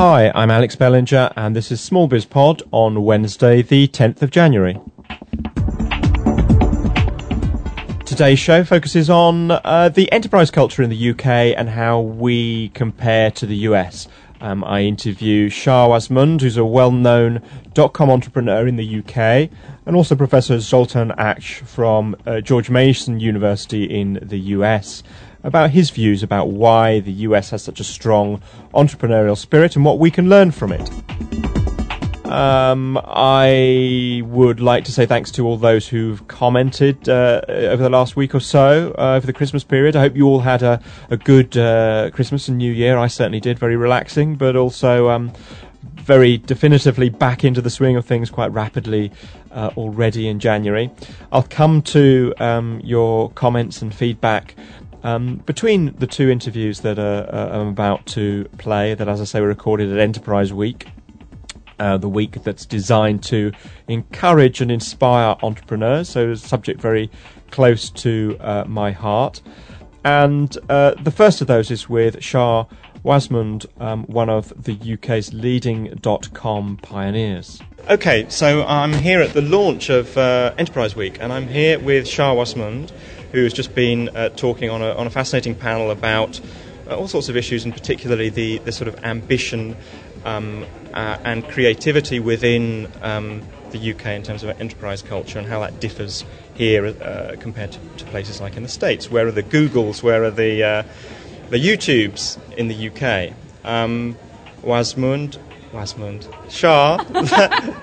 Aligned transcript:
Hi, 0.00 0.30
I'm 0.32 0.48
Alex 0.48 0.76
Bellinger, 0.76 1.32
and 1.34 1.56
this 1.56 1.72
is 1.72 1.80
Small 1.80 2.06
Biz 2.06 2.24
Pod 2.24 2.62
on 2.70 3.02
Wednesday, 3.02 3.62
the 3.62 3.88
10th 3.88 4.22
of 4.22 4.30
January. 4.30 4.80
Today's 8.04 8.38
show 8.38 8.62
focuses 8.62 9.10
on 9.10 9.50
uh, 9.50 9.88
the 9.92 10.12
enterprise 10.12 10.52
culture 10.52 10.84
in 10.84 10.90
the 10.90 11.10
UK 11.10 11.26
and 11.26 11.68
how 11.70 11.98
we 11.98 12.68
compare 12.74 13.32
to 13.32 13.44
the 13.44 13.56
US. 13.56 14.06
Um, 14.40 14.62
I 14.62 14.82
interview 14.82 15.48
Shaa 15.48 15.88
Wasmund, 15.88 16.42
who's 16.42 16.56
a 16.56 16.64
well-known 16.64 17.42
dot-com 17.74 18.08
entrepreneur 18.08 18.68
in 18.68 18.76
the 18.76 19.00
UK, 19.00 19.50
and 19.84 19.96
also 19.96 20.14
Professor 20.14 20.60
Zoltan 20.60 21.10
Acs 21.18 21.66
from 21.66 22.14
uh, 22.24 22.40
George 22.40 22.70
Mason 22.70 23.18
University 23.18 23.82
in 23.82 24.20
the 24.22 24.38
US 24.38 25.02
about 25.48 25.70
his 25.70 25.90
views 25.90 26.22
about 26.22 26.50
why 26.50 27.00
the 27.00 27.12
US 27.12 27.50
has 27.50 27.62
such 27.62 27.80
a 27.80 27.84
strong 27.84 28.40
entrepreneurial 28.74 29.36
spirit 29.36 29.74
and 29.74 29.84
what 29.84 29.98
we 29.98 30.10
can 30.10 30.28
learn 30.28 30.50
from 30.52 30.72
it. 30.72 30.88
Um, 32.28 33.00
I 33.04 34.22
would 34.26 34.60
like 34.60 34.84
to 34.84 34.92
say 34.92 35.06
thanks 35.06 35.30
to 35.32 35.46
all 35.46 35.56
those 35.56 35.88
who've 35.88 36.28
commented 36.28 37.08
uh, 37.08 37.40
over 37.48 37.82
the 37.82 37.88
last 37.88 38.16
week 38.16 38.34
or 38.34 38.40
so 38.40 38.94
uh, 38.98 39.14
over 39.14 39.26
the 39.26 39.32
Christmas 39.32 39.64
period. 39.64 39.96
I 39.96 40.00
hope 40.00 40.14
you 40.14 40.26
all 40.26 40.40
had 40.40 40.62
a, 40.62 40.80
a 41.08 41.16
good 41.16 41.56
uh, 41.56 42.10
Christmas 42.12 42.46
and 42.48 42.58
New 42.58 42.70
Year. 42.70 42.98
I 42.98 43.06
certainly 43.06 43.40
did. 43.40 43.58
Very 43.58 43.76
relaxing, 43.76 44.36
but 44.36 44.56
also 44.56 45.08
um, 45.08 45.32
very 46.08 46.36
definitively 46.36 47.08
back 47.08 47.44
into 47.44 47.62
the 47.62 47.70
swing 47.70 47.96
of 47.96 48.04
things 48.04 48.28
quite 48.28 48.52
rapidly 48.52 49.10
uh, 49.50 49.70
already 49.78 50.28
in 50.28 50.38
January. 50.38 50.90
I'll 51.32 51.42
come 51.42 51.80
to 51.82 52.34
um, 52.38 52.80
your 52.84 53.30
comments 53.30 53.80
and 53.80 53.94
feedback 53.94 54.54
um, 55.02 55.36
between 55.46 55.94
the 55.96 56.06
two 56.06 56.30
interviews 56.30 56.80
that 56.80 56.98
uh, 56.98 57.50
I'm 57.52 57.68
about 57.68 58.06
to 58.06 58.44
play, 58.58 58.94
that 58.94 59.08
as 59.08 59.20
I 59.20 59.24
say 59.24 59.40
were 59.40 59.48
recorded 59.48 59.92
at 59.92 59.98
Enterprise 59.98 60.52
Week, 60.52 60.88
uh, 61.78 61.96
the 61.96 62.08
week 62.08 62.42
that's 62.42 62.66
designed 62.66 63.22
to 63.24 63.52
encourage 63.86 64.60
and 64.60 64.70
inspire 64.70 65.36
entrepreneurs, 65.42 66.08
so 66.08 66.30
it's 66.30 66.44
a 66.44 66.48
subject 66.48 66.80
very 66.80 67.10
close 67.50 67.90
to 67.90 68.36
uh, 68.40 68.64
my 68.66 68.90
heart. 68.90 69.40
And 70.04 70.56
uh, 70.68 70.94
the 71.02 71.10
first 71.10 71.40
of 71.40 71.46
those 71.46 71.70
is 71.70 71.88
with 71.88 72.22
Shaa 72.22 72.66
Wasmund, 73.04 73.66
um, 73.80 74.04
one 74.04 74.28
of 74.28 74.52
the 74.62 74.94
UK's 74.94 75.32
leading 75.32 75.98
dot 76.00 76.32
com 76.34 76.78
pioneers. 76.82 77.60
Okay, 77.88 78.26
so 78.28 78.64
I'm 78.64 78.92
here 78.92 79.20
at 79.22 79.32
the 79.32 79.42
launch 79.42 79.88
of 79.88 80.16
uh, 80.18 80.54
Enterprise 80.58 80.94
Week, 80.94 81.18
and 81.20 81.32
I'm 81.32 81.48
here 81.48 81.78
with 81.78 82.06
Shaa 82.06 82.34
Wasmund 82.34 82.92
who 83.32 83.44
has 83.44 83.52
just 83.52 83.74
been 83.74 84.08
uh, 84.10 84.30
talking 84.30 84.70
on 84.70 84.82
a, 84.82 84.94
on 84.94 85.06
a 85.06 85.10
fascinating 85.10 85.54
panel 85.54 85.90
about 85.90 86.40
uh, 86.88 86.96
all 86.96 87.08
sorts 87.08 87.28
of 87.28 87.36
issues, 87.36 87.64
and 87.64 87.74
particularly 87.74 88.30
the, 88.30 88.58
the 88.58 88.72
sort 88.72 88.88
of 88.88 89.04
ambition 89.04 89.76
um, 90.24 90.64
uh, 90.94 91.18
and 91.24 91.46
creativity 91.48 92.18
within 92.18 92.90
um, 93.02 93.42
the 93.70 93.92
UK 93.92 94.06
in 94.06 94.22
terms 94.22 94.42
of 94.42 94.60
enterprise 94.60 95.02
culture 95.02 95.38
and 95.38 95.46
how 95.46 95.60
that 95.60 95.78
differs 95.80 96.24
here 96.54 96.86
uh, 96.86 97.36
compared 97.38 97.72
to, 97.72 97.78
to, 97.98 98.04
places 98.06 98.40
like 98.40 98.56
in 98.56 98.62
the 98.62 98.68
States. 98.68 99.10
Where 99.10 99.26
are 99.26 99.32
the 99.32 99.42
Googles? 99.42 100.02
Where 100.02 100.24
are 100.24 100.30
the, 100.30 100.62
uh, 100.62 100.82
the 101.50 101.56
YouTubes 101.56 102.38
in 102.56 102.68
the 102.68 102.88
UK? 102.88 103.34
Um, 103.64 104.16
Wasmund, 104.62 105.38
Wasmund. 105.72 106.26
Shaa, 106.50 106.98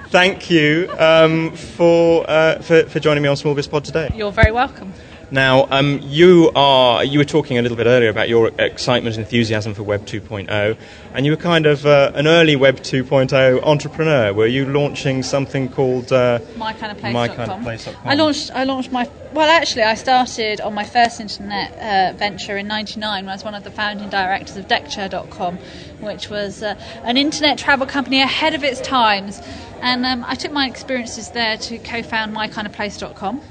thank 0.10 0.50
you 0.50 0.90
um, 0.98 1.56
for, 1.56 2.30
uh, 2.30 2.60
for, 2.62 2.84
for 2.84 3.00
joining 3.00 3.24
me 3.24 3.30
on 3.30 3.36
Small 3.36 3.56
Biz 3.56 3.68
Pod 3.68 3.86
today. 3.86 4.12
You're 4.16 4.32
very 4.32 4.52
welcome. 4.52 4.94
Now, 5.32 5.68
um, 5.72 6.00
you 6.04 6.52
are 6.56 7.04
you 7.04 7.20
were 7.20 7.26
talking 7.26 7.58
a 7.58 7.62
little 7.62 7.78
bit 7.78 7.88
earlier 7.88 8.10
about 8.10 8.30
your 8.30 8.52
excitement 8.60 9.16
and 9.16 9.26
enthusiasm 9.26 9.74
for 9.74 9.84
Web 9.84 10.06
2.0, 10.06 10.78
and 11.14 11.26
you 11.26 11.32
were 11.32 11.38
kind 11.38 11.66
of 11.66 11.86
uh, 11.86 12.12
an 12.14 12.28
early 12.28 12.56
Web 12.56 12.78
2.0 12.78 13.64
entrepreneur. 13.64 14.34
Were 14.34 14.46
you 14.46 14.66
launching 14.66 15.24
something 15.24 15.70
called 15.70 16.14
uh, 16.14 16.40
MyKindOfPlace.com? 16.56 17.68
I 18.06 18.14
launched 18.14 18.52
I 18.52 18.64
launched 18.66 18.92
my 18.92 19.10
well, 19.36 19.50
actually, 19.50 19.82
I 19.82 19.96
started 19.96 20.62
on 20.62 20.74
my 20.74 20.86
first 20.86 21.20
internet 21.20 21.74
uh, 21.74 22.18
venture 22.18 22.56
in 22.56 22.68
'99 22.68 23.26
when 23.26 23.30
I 23.30 23.34
was 23.34 23.44
one 23.44 23.54
of 23.54 23.66
the 23.66 23.72
founding 23.72 24.08
directors 24.08 24.56
of 24.56 24.70
Deckchair.com, 24.70 25.58
which 26.00 26.30
was 26.30 26.64
uh, 26.64 26.80
an 27.04 27.18
internet 27.18 27.58
travel 27.58 27.86
company 27.86 28.22
ahead 28.22 28.54
of 28.54 28.64
its 28.64 28.80
times. 28.80 29.42
And 29.82 30.06
um, 30.06 30.24
I 30.26 30.36
took 30.36 30.54
my 30.54 30.68
experiences 30.68 31.32
there 31.32 31.58
to 31.58 31.78
co-found 31.80 32.34
MyKindOfPlace.com 32.34 33.42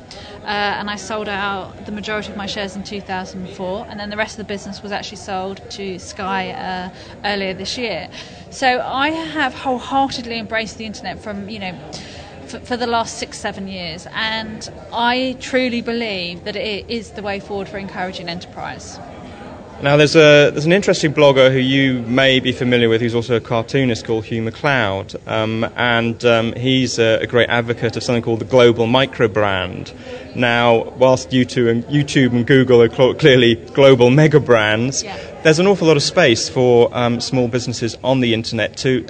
uh, 0.44 0.76
and 0.78 0.90
I 0.90 0.96
sold 0.96 1.28
out 1.28 1.86
the 1.86 1.92
majority 1.92 2.30
of 2.30 2.36
my 2.36 2.46
shares 2.46 2.76
in 2.76 2.84
2004, 2.84 3.86
and 3.88 3.98
then 3.98 4.10
the 4.10 4.16
rest 4.16 4.38
of 4.38 4.46
the 4.46 4.52
business 4.52 4.82
was 4.82 4.92
actually 4.92 5.16
sold 5.16 5.60
to 5.70 5.98
Sky 5.98 6.50
uh, 6.50 6.90
earlier 7.24 7.54
this 7.54 7.78
year. 7.78 8.08
So 8.50 8.80
I 8.80 9.08
have 9.10 9.54
wholeheartedly 9.54 10.38
embraced 10.38 10.78
the 10.78 10.84
internet 10.86 11.18
from 11.18 11.48
you 11.48 11.58
know. 11.58 11.78
For, 12.44 12.76
the 12.76 12.86
last 12.86 13.18
six, 13.18 13.40
seven 13.40 13.66
years, 13.66 14.06
and 14.12 14.70
I 14.92 15.36
truly 15.40 15.80
believe 15.80 16.44
that 16.44 16.54
it 16.54 16.88
is 16.88 17.12
the 17.12 17.22
way 17.22 17.40
forward 17.40 17.68
for 17.68 17.78
encouraging 17.78 18.28
enterprise. 18.28 19.00
Now, 19.82 19.96
there's 19.96 20.14
a 20.14 20.50
there's 20.50 20.66
an 20.66 20.72
interesting 20.72 21.12
blogger 21.12 21.50
who 21.50 21.58
you 21.58 22.00
may 22.02 22.38
be 22.38 22.52
familiar 22.52 22.88
with, 22.88 23.00
who's 23.00 23.14
also 23.14 23.36
a 23.36 23.40
cartoonist 23.40 24.06
called 24.06 24.24
Hugh 24.24 24.42
MacLeod, 24.42 25.16
um, 25.26 25.64
and 25.76 26.24
um, 26.24 26.52
he's 26.52 26.98
a, 26.98 27.18
a, 27.22 27.26
great 27.26 27.48
advocate 27.48 27.96
of 27.96 28.02
something 28.02 28.22
called 28.22 28.38
the 28.38 28.46
global 28.46 28.86
micro 28.86 29.26
brand. 29.26 29.92
Now, 30.34 30.90
whilst 30.90 31.30
YouTube 31.30 31.70
and 31.70 31.84
YouTube 31.84 32.32
and 32.32 32.46
Google 32.46 32.82
are 32.82 32.90
cl- 32.90 33.14
clearly 33.14 33.54
global 33.54 34.10
mega 34.10 34.40
brands, 34.40 35.02
yeah. 35.02 35.16
there's 35.42 35.58
an 35.58 35.66
awful 35.66 35.86
lot 35.86 35.96
of 35.96 36.02
space 36.02 36.48
for 36.48 36.94
um, 36.96 37.20
small 37.20 37.48
businesses 37.48 37.96
on 38.02 38.20
the 38.20 38.34
internet 38.34 38.76
to 38.78 39.06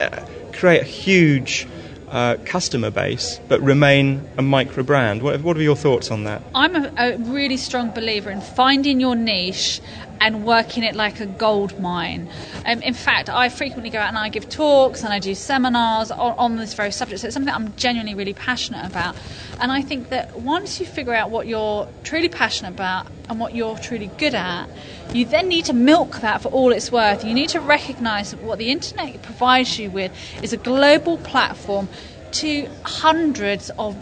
uh, 0.00 0.26
create 0.52 0.82
a 0.82 0.84
huge 0.84 1.66
uh, 2.08 2.36
customer 2.44 2.90
base 2.90 3.40
but 3.48 3.60
remain 3.60 4.26
a 4.38 4.42
micro 4.42 4.82
brand. 4.82 5.22
What, 5.22 5.40
what, 5.42 5.56
are 5.56 5.62
your 5.62 5.76
thoughts 5.76 6.10
on 6.10 6.24
that? 6.24 6.42
I'm 6.54 6.76
a, 6.76 6.92
a 6.96 7.16
really 7.18 7.56
strong 7.56 7.90
believer 7.90 8.30
in 8.30 8.40
finding 8.40 9.00
your 9.00 9.16
niche 9.16 9.80
and 10.20 10.44
working 10.44 10.82
it 10.82 10.94
like 10.94 11.20
a 11.20 11.26
gold 11.26 11.78
mine. 11.80 12.28
Um, 12.64 12.82
in 12.82 12.94
fact, 12.94 13.28
I 13.28 13.48
frequently 13.48 13.90
go 13.90 13.98
out 13.98 14.08
and 14.08 14.18
I 14.18 14.28
give 14.28 14.48
talks 14.48 15.02
and 15.02 15.12
I 15.12 15.18
do 15.18 15.34
seminars 15.34 16.10
on, 16.10 16.34
on, 16.38 16.56
this 16.56 16.74
very 16.74 16.90
subject. 16.90 17.20
So 17.20 17.26
it's 17.28 17.34
something 17.34 17.52
I'm 17.52 17.74
genuinely 17.76 18.14
really 18.14 18.34
passionate 18.34 18.86
about. 18.86 19.16
And 19.60 19.70
I 19.70 19.82
think 19.82 20.08
that 20.08 20.40
once 20.40 20.80
you 20.80 20.86
figure 20.86 21.14
out 21.14 21.30
what 21.30 21.46
you're 21.46 21.88
truly 22.02 22.28
passionate 22.28 22.70
about 22.70 23.06
and 23.28 23.38
what 23.38 23.54
you're 23.54 23.76
truly 23.78 24.10
good 24.18 24.34
at, 24.34 24.68
you 25.12 25.24
then 25.24 25.48
need 25.48 25.66
to 25.66 25.72
milk 25.72 26.20
that 26.20 26.42
for 26.42 26.48
all 26.48 26.72
it's 26.72 26.90
worth. 26.90 27.24
You 27.24 27.34
need 27.34 27.50
to 27.50 27.60
recognize 27.60 28.30
that 28.30 28.42
what 28.42 28.58
the 28.58 28.70
internet 28.70 29.22
provides 29.22 29.78
you 29.78 29.90
with 29.90 30.12
is 30.42 30.52
a 30.52 30.56
global 30.56 31.18
platform 31.18 31.88
to 32.32 32.68
hundreds 32.84 33.70
of 33.78 33.96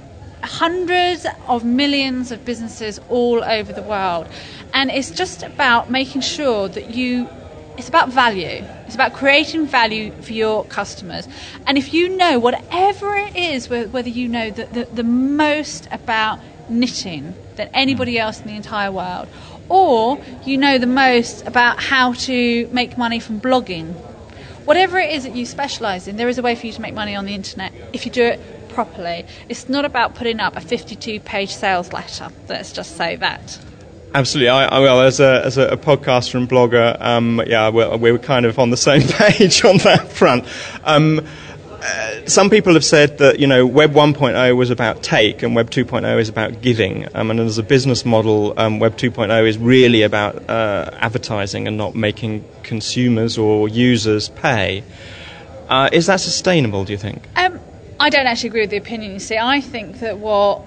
hundreds 0.48 1.26
of 1.48 1.64
millions 1.64 2.30
of 2.32 2.44
businesses 2.44 3.00
all 3.08 3.42
over 3.42 3.72
the 3.72 3.82
world. 3.82 4.28
And 4.72 4.90
it's 4.90 5.10
just 5.10 5.42
about 5.42 5.90
making 5.90 6.22
sure 6.22 6.68
that 6.68 6.94
you, 6.94 7.28
it's 7.76 7.88
about 7.88 8.08
value. 8.08 8.64
It's 8.86 8.94
about 8.94 9.12
creating 9.12 9.66
value 9.66 10.12
for 10.22 10.32
your 10.32 10.64
customers. 10.64 11.28
And 11.66 11.78
if 11.78 11.94
you 11.94 12.08
know, 12.16 12.38
whatever 12.38 13.16
it 13.16 13.36
is, 13.36 13.68
whether 13.68 14.08
you 14.08 14.28
know 14.28 14.50
the, 14.50 14.66
the, 14.66 14.84
the 14.86 15.04
most 15.04 15.88
about 15.90 16.40
knitting 16.68 17.34
than 17.56 17.68
anybody 17.74 18.14
mm. 18.14 18.20
else 18.20 18.40
in 18.40 18.46
the 18.46 18.56
entire 18.56 18.90
world, 18.90 19.28
or 19.68 20.22
you 20.44 20.58
know 20.58 20.78
the 20.78 20.86
most 20.86 21.46
about 21.46 21.82
how 21.82 22.12
to 22.12 22.68
make 22.72 22.98
money 22.98 23.18
from 23.18 23.40
blogging 23.40 23.94
whatever 24.64 24.98
it 24.98 25.10
is 25.10 25.24
that 25.24 25.36
you 25.36 25.44
specialise 25.44 26.08
in, 26.08 26.16
there 26.16 26.28
is 26.28 26.38
a 26.38 26.42
way 26.42 26.54
for 26.54 26.66
you 26.66 26.72
to 26.72 26.80
make 26.80 26.94
money 26.94 27.14
on 27.14 27.24
the 27.24 27.34
internet 27.34 27.72
if 27.92 28.06
you 28.06 28.12
do 28.12 28.24
it 28.24 28.40
properly. 28.74 29.24
It's 29.48 29.68
not 29.68 29.84
about 29.84 30.14
putting 30.14 30.40
up 30.40 30.56
a 30.56 30.60
52 30.60 31.20
page 31.20 31.54
sales 31.54 31.92
letter. 31.92 32.28
Let's 32.48 32.72
just 32.72 32.96
say 32.96 33.16
that. 33.16 33.58
Absolutely. 34.14 34.48
I, 34.48 34.66
I, 34.66 34.80
well, 34.80 35.00
as 35.00 35.18
a, 35.18 35.42
as 35.44 35.58
a, 35.58 35.76
podcaster 35.76 36.36
and 36.36 36.48
blogger, 36.48 37.00
um, 37.00 37.42
yeah, 37.46 37.68
we're, 37.68 37.96
we're, 37.96 38.18
kind 38.18 38.46
of 38.46 38.60
on 38.60 38.70
the 38.70 38.76
same 38.76 39.02
page 39.08 39.64
on 39.64 39.78
that 39.78 40.12
front. 40.12 40.44
Um, 40.84 41.26
uh, 41.84 42.26
some 42.26 42.48
people 42.48 42.74
have 42.74 42.84
said 42.84 43.18
that 43.18 43.40
you 43.40 43.46
know 43.46 43.66
Web 43.66 43.92
1.0 43.92 44.56
was 44.56 44.70
about 44.70 45.02
take 45.02 45.42
and 45.42 45.54
Web 45.54 45.70
2.0 45.70 46.18
is 46.18 46.28
about 46.28 46.62
giving, 46.62 47.06
um, 47.14 47.30
and 47.30 47.40
as 47.40 47.58
a 47.58 47.62
business 47.62 48.04
model, 48.06 48.58
um, 48.58 48.78
Web 48.78 48.96
2.0 48.96 49.46
is 49.48 49.58
really 49.58 50.02
about 50.02 50.48
uh, 50.48 50.90
advertising 50.94 51.66
and 51.66 51.76
not 51.76 51.94
making 51.94 52.44
consumers 52.62 53.36
or 53.36 53.68
users 53.68 54.28
pay. 54.30 54.82
Uh, 55.68 55.90
is 55.92 56.06
that 56.06 56.20
sustainable? 56.20 56.84
Do 56.84 56.92
you 56.92 56.98
think? 56.98 57.24
Um, 57.36 57.60
I 57.98 58.10
don't 58.10 58.26
actually 58.26 58.48
agree 58.48 58.62
with 58.62 58.70
the 58.70 58.76
opinion. 58.76 59.12
You 59.12 59.18
see, 59.18 59.38
I 59.38 59.60
think 59.60 60.00
that 60.00 60.18
what 60.18 60.62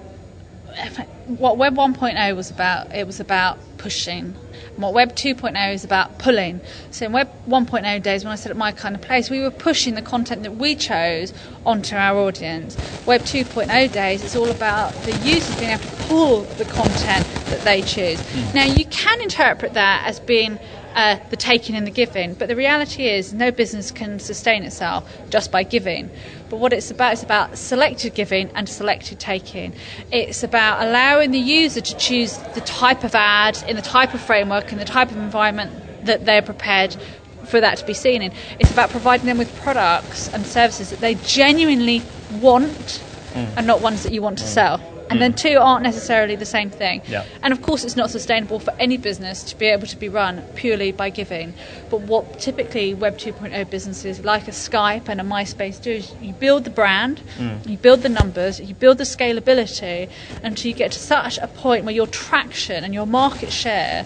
what 1.26 1.58
Web 1.58 1.76
1.0 1.76 2.36
was 2.36 2.50
about, 2.50 2.94
it 2.94 3.06
was 3.06 3.20
about 3.20 3.58
pushing. 3.76 4.34
And 4.74 4.78
what 4.78 4.94
Web 4.94 5.14
2.0 5.14 5.74
is 5.74 5.84
about 5.84 6.18
pulling. 6.18 6.60
So 6.90 7.06
in 7.06 7.12
Web 7.12 7.28
1.0 7.46 8.02
days, 8.02 8.24
when 8.24 8.32
I 8.32 8.36
said 8.36 8.50
at 8.50 8.56
my 8.56 8.72
kind 8.72 8.94
of 8.94 9.02
place, 9.02 9.28
we 9.28 9.40
were 9.40 9.50
pushing 9.50 9.94
the 9.94 10.02
content 10.02 10.42
that 10.44 10.56
we 10.56 10.74
chose 10.74 11.34
onto 11.66 11.96
our 11.96 12.18
audience. 12.18 12.78
Web 13.04 13.24
2.0 13.24 13.92
days, 13.92 14.22
it's 14.22 14.36
all 14.36 14.50
about 14.50 15.04
the 15.04 15.12
users 15.12 15.56
being 15.56 15.70
able 15.70 15.82
to 15.82 15.88
pull 15.88 16.44
the 16.44 16.64
content 16.64 17.26
that 17.48 17.64
they 17.64 17.82
choose. 17.82 18.22
Mm. 18.22 18.54
Now 18.54 18.64
you 18.64 18.86
can 18.86 19.20
interpret 19.20 19.74
that 19.74 20.04
as 20.06 20.20
being 20.20 20.58
uh, 20.98 21.16
the 21.30 21.36
taking 21.36 21.76
and 21.76 21.86
the 21.86 21.92
giving. 21.92 22.34
But 22.34 22.48
the 22.48 22.56
reality 22.56 23.06
is, 23.08 23.32
no 23.32 23.52
business 23.52 23.92
can 23.92 24.18
sustain 24.18 24.64
itself 24.64 25.08
just 25.30 25.52
by 25.52 25.62
giving. 25.62 26.10
But 26.50 26.56
what 26.56 26.72
it's 26.72 26.90
about 26.90 27.12
is 27.12 27.22
about 27.22 27.56
selected 27.56 28.14
giving 28.14 28.50
and 28.56 28.68
selected 28.68 29.20
taking. 29.20 29.74
It's 30.10 30.42
about 30.42 30.82
allowing 30.84 31.30
the 31.30 31.38
user 31.38 31.80
to 31.80 31.96
choose 31.96 32.36
the 32.56 32.62
type 32.62 33.04
of 33.04 33.14
ad 33.14 33.62
in 33.68 33.76
the 33.76 33.82
type 33.82 34.12
of 34.12 34.20
framework 34.20 34.72
in 34.72 34.78
the 34.78 34.84
type 34.84 35.12
of 35.12 35.18
environment 35.18 35.70
that 36.04 36.24
they're 36.24 36.42
prepared 36.42 36.96
for 37.44 37.60
that 37.60 37.78
to 37.78 37.86
be 37.86 37.94
seen 37.94 38.20
in. 38.20 38.32
It's 38.58 38.72
about 38.72 38.90
providing 38.90 39.26
them 39.26 39.38
with 39.38 39.54
products 39.60 40.28
and 40.34 40.44
services 40.44 40.90
that 40.90 40.98
they 40.98 41.14
genuinely 41.14 42.02
want 42.32 43.02
mm. 43.34 43.52
and 43.56 43.68
not 43.68 43.80
ones 43.80 44.02
that 44.02 44.12
you 44.12 44.20
want 44.20 44.38
to 44.38 44.44
mm. 44.44 44.48
sell. 44.48 44.97
And 45.10 45.18
mm. 45.18 45.20
then 45.20 45.34
two 45.34 45.58
aren't 45.58 45.82
necessarily 45.82 46.36
the 46.36 46.46
same 46.46 46.70
thing. 46.70 47.02
Yeah. 47.06 47.24
And 47.42 47.52
of 47.52 47.62
course, 47.62 47.84
it's 47.84 47.96
not 47.96 48.10
sustainable 48.10 48.58
for 48.58 48.72
any 48.78 48.96
business 48.96 49.42
to 49.44 49.56
be 49.56 49.66
able 49.66 49.86
to 49.86 49.96
be 49.96 50.08
run 50.08 50.42
purely 50.54 50.92
by 50.92 51.10
giving. 51.10 51.54
But 51.90 52.02
what 52.02 52.38
typically 52.38 52.94
Web 52.94 53.18
2.0 53.18 53.70
businesses 53.70 54.24
like 54.24 54.48
a 54.48 54.52
Skype 54.52 55.08
and 55.08 55.20
a 55.20 55.24
MySpace 55.24 55.80
do 55.80 55.92
is 55.92 56.14
you 56.20 56.32
build 56.32 56.64
the 56.64 56.70
brand, 56.70 57.22
mm. 57.36 57.66
you 57.68 57.78
build 57.78 58.02
the 58.02 58.08
numbers, 58.08 58.60
you 58.60 58.74
build 58.74 58.98
the 58.98 59.04
scalability 59.04 60.10
until 60.42 60.68
you 60.68 60.74
get 60.74 60.92
to 60.92 60.98
such 60.98 61.38
a 61.38 61.48
point 61.48 61.84
where 61.84 61.94
your 61.94 62.06
traction 62.06 62.84
and 62.84 62.92
your 62.92 63.06
market 63.06 63.52
share 63.52 64.04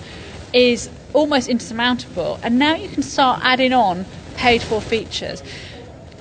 is 0.53 0.91
almost 1.13 1.49
insurmountable. 1.49 2.39
And 2.43 2.59
now 2.59 2.75
you 2.75 2.89
can 2.89 3.03
start 3.03 3.41
adding 3.43 3.73
on 3.73 4.07
paid 4.37 4.63
for 4.63 4.81
features. 4.81 5.43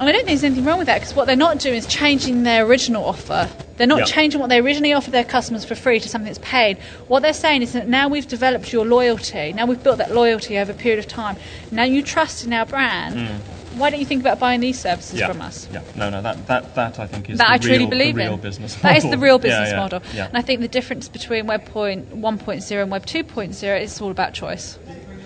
And 0.02 0.10
I 0.10 0.14
don't 0.14 0.26
think 0.26 0.30
there's 0.30 0.44
anything 0.44 0.66
wrong 0.66 0.80
with 0.80 0.88
that 0.88 1.00
because 1.00 1.14
what 1.14 1.28
they're 1.28 1.36
not 1.36 1.60
doing 1.60 1.76
is 1.76 1.86
changing 1.86 2.42
their 2.42 2.66
original 2.66 3.06
offer. 3.06 3.48
They're 3.78 3.86
not 3.86 4.08
changing 4.08 4.40
what 4.40 4.50
they 4.50 4.58
originally 4.58 4.94
offered 4.94 5.12
their 5.12 5.24
customers 5.24 5.64
for 5.64 5.76
free 5.76 6.00
to 6.00 6.10
something 6.10 6.26
that's 6.26 6.40
paid. 6.40 6.80
What 7.08 7.22
they're 7.22 7.34
saying 7.34 7.62
is 7.62 7.74
that 7.74 7.88
now 7.88 8.08
we've 8.08 8.28
developed 8.28 8.74
your 8.74 8.84
loyalty, 8.84 9.54
now 9.54 9.68
we've 9.68 9.82
built 9.84 10.00
that 10.00 10.12
loyalty 10.12 10.58
over 10.58 10.72
a 10.72 10.76
period 10.76 10.98
of 10.98 11.08
time, 11.08 11.38
now 11.70 11.84
you 11.84 12.02
trust 12.02 12.44
in 12.44 12.52
our 12.52 12.66
brand. 12.66 13.16
Mm 13.16 13.40
why 13.76 13.90
don't 13.90 14.00
you 14.00 14.06
think 14.06 14.22
about 14.22 14.40
buying 14.40 14.60
these 14.60 14.80
services 14.80 15.20
yeah. 15.20 15.28
from 15.28 15.42
us? 15.42 15.68
Yeah, 15.72 15.82
no, 15.96 16.10
no, 16.10 16.22
that, 16.22 16.46
that, 16.48 16.76
that 16.76 17.00
I 17.00 17.08
think 17.08 17.30
is 17.30 17.38
that 17.38 17.50
I 17.50 17.58
truly 17.58 17.80
real, 17.80 17.90
believe 17.90 18.16
real 18.18 18.34
in. 18.34 18.42
business 18.42 18.76
model. 18.76 18.90
That 18.90 18.98
is 19.06 19.10
the 19.10 19.18
real 19.18 19.40
business 19.40 19.70
yeah, 19.70 19.78
model. 19.78 20.02
And 20.14 20.38
I 20.38 20.42
think 20.42 20.60
the 20.62 20.68
difference 20.68 21.08
between 21.08 21.48
Web 21.48 21.66
point 21.66 22.14
1.0 22.14 22.82
and 22.82 22.92
Web 22.92 23.06
2.0 23.06 23.82
is 23.82 24.02
all 24.02 24.12
about 24.12 24.34
choice 24.34 24.78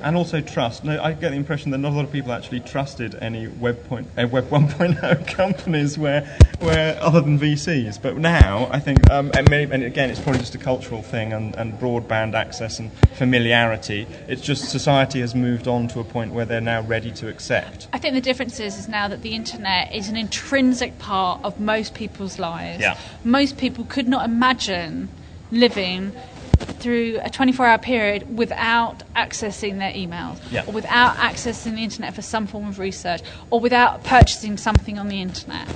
and 0.06 0.16
also 0.16 0.40
trust. 0.40 0.84
No, 0.84 1.02
I 1.02 1.14
get 1.14 1.32
the 1.32 1.36
impression 1.36 1.72
that 1.72 1.80
not 1.80 1.92
a 1.92 1.96
lot 1.96 2.06
of 2.06 2.12
people 2.12 2.32
actually 2.32 2.60
trusted 2.60 3.16
any 3.22 3.48
Web 3.48 3.84
point, 3.86 4.08
uh, 4.18 4.28
Web 4.28 4.50
1.0 4.50 5.28
companies 5.28 5.98
where, 5.98 6.22
where 6.60 7.02
other 7.02 7.22
than 7.22 7.40
VCs. 7.40 8.00
But 8.00 8.16
now, 8.18 8.70
I 8.72 8.80
think, 8.80 9.10
um, 9.10 9.32
and, 9.36 9.50
maybe, 9.50 9.74
and, 9.74 9.84
again, 9.84 10.12
it's 10.12 10.20
probably 10.20 10.40
just 10.42 10.54
a 10.54 10.60
cultural 10.60 11.02
thing 11.02 11.34
and, 11.34 11.56
and 11.56 11.74
broadband 11.80 12.36
access 12.36 12.78
and 12.78 12.94
familiarity. 13.16 14.06
It's 14.28 14.44
just 14.44 14.70
society 14.70 15.22
has 15.22 15.34
moved 15.34 15.68
on 15.68 15.88
to 15.90 16.00
a 16.00 16.04
point 16.04 16.34
where 16.34 16.46
they're 16.46 16.62
now 16.62 16.82
ready 16.82 17.12
to 17.14 17.28
accept. 17.28 17.88
I 17.92 17.98
think 17.98 18.14
the 18.14 18.22
difference 18.22 18.60
is, 18.60 18.78
is 18.78 18.88
now 18.88 19.08
that 19.08 19.24
the 19.24 19.34
internet 19.34 19.92
is 19.94 20.08
an 20.08 20.18
intrinsic 20.18 21.00
part 21.00 21.44
of 21.44 21.60
most 21.60 21.96
people's 21.96 22.38
lives. 22.38 22.80
Yeah. 22.80 22.96
Most 23.24 23.58
people 23.58 23.86
could 23.86 24.08
not 24.08 24.24
imagine 24.24 25.10
living 25.52 26.14
through 26.56 27.20
a 27.24 27.30
24 27.30 27.66
hour 27.66 27.78
period 27.78 28.38
without 28.38 29.04
accessing 29.16 29.80
their 29.80 29.92
emails 29.94 30.40
yeah. 30.52 30.64
or 30.68 30.74
without 30.74 31.16
accessing 31.16 31.76
the 31.76 31.84
internet 31.84 32.14
for 32.14 32.22
some 32.22 32.48
form 32.48 32.68
of 32.68 32.80
research 32.80 33.22
or 33.50 33.60
without 33.60 34.04
purchasing 34.04 34.58
something 34.58 35.00
on 35.00 35.08
the 35.08 35.22
internet. 35.22 35.68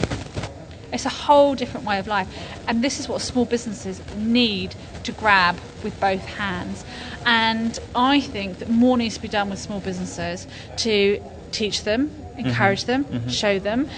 It's 0.92 1.06
a 1.06 1.10
whole 1.10 1.56
different 1.56 1.86
way 1.86 2.00
of 2.00 2.08
life. 2.08 2.28
And 2.68 2.84
this 2.84 3.00
is 3.00 3.08
what 3.08 3.22
small 3.22 3.46
businesses 3.46 4.02
need 4.16 4.76
to 5.04 5.12
grab 5.12 5.60
with 5.84 6.00
both 6.00 6.26
hands. 6.26 6.84
And 7.26 7.78
I 7.96 8.22
think 8.22 8.60
that 8.60 8.70
more 8.70 8.98
needs 8.98 9.16
to 9.16 9.22
be 9.22 9.28
done 9.28 9.50
with 9.50 9.60
small 9.60 9.80
businesses 9.80 10.48
to 10.78 11.24
teach 11.52 11.84
them, 11.84 12.12
encourage 12.38 12.86
mm-hmm. 12.86 13.04
them, 13.04 13.22
mm-hmm. 13.22 13.30
show 13.30 13.60
them, 13.60 13.90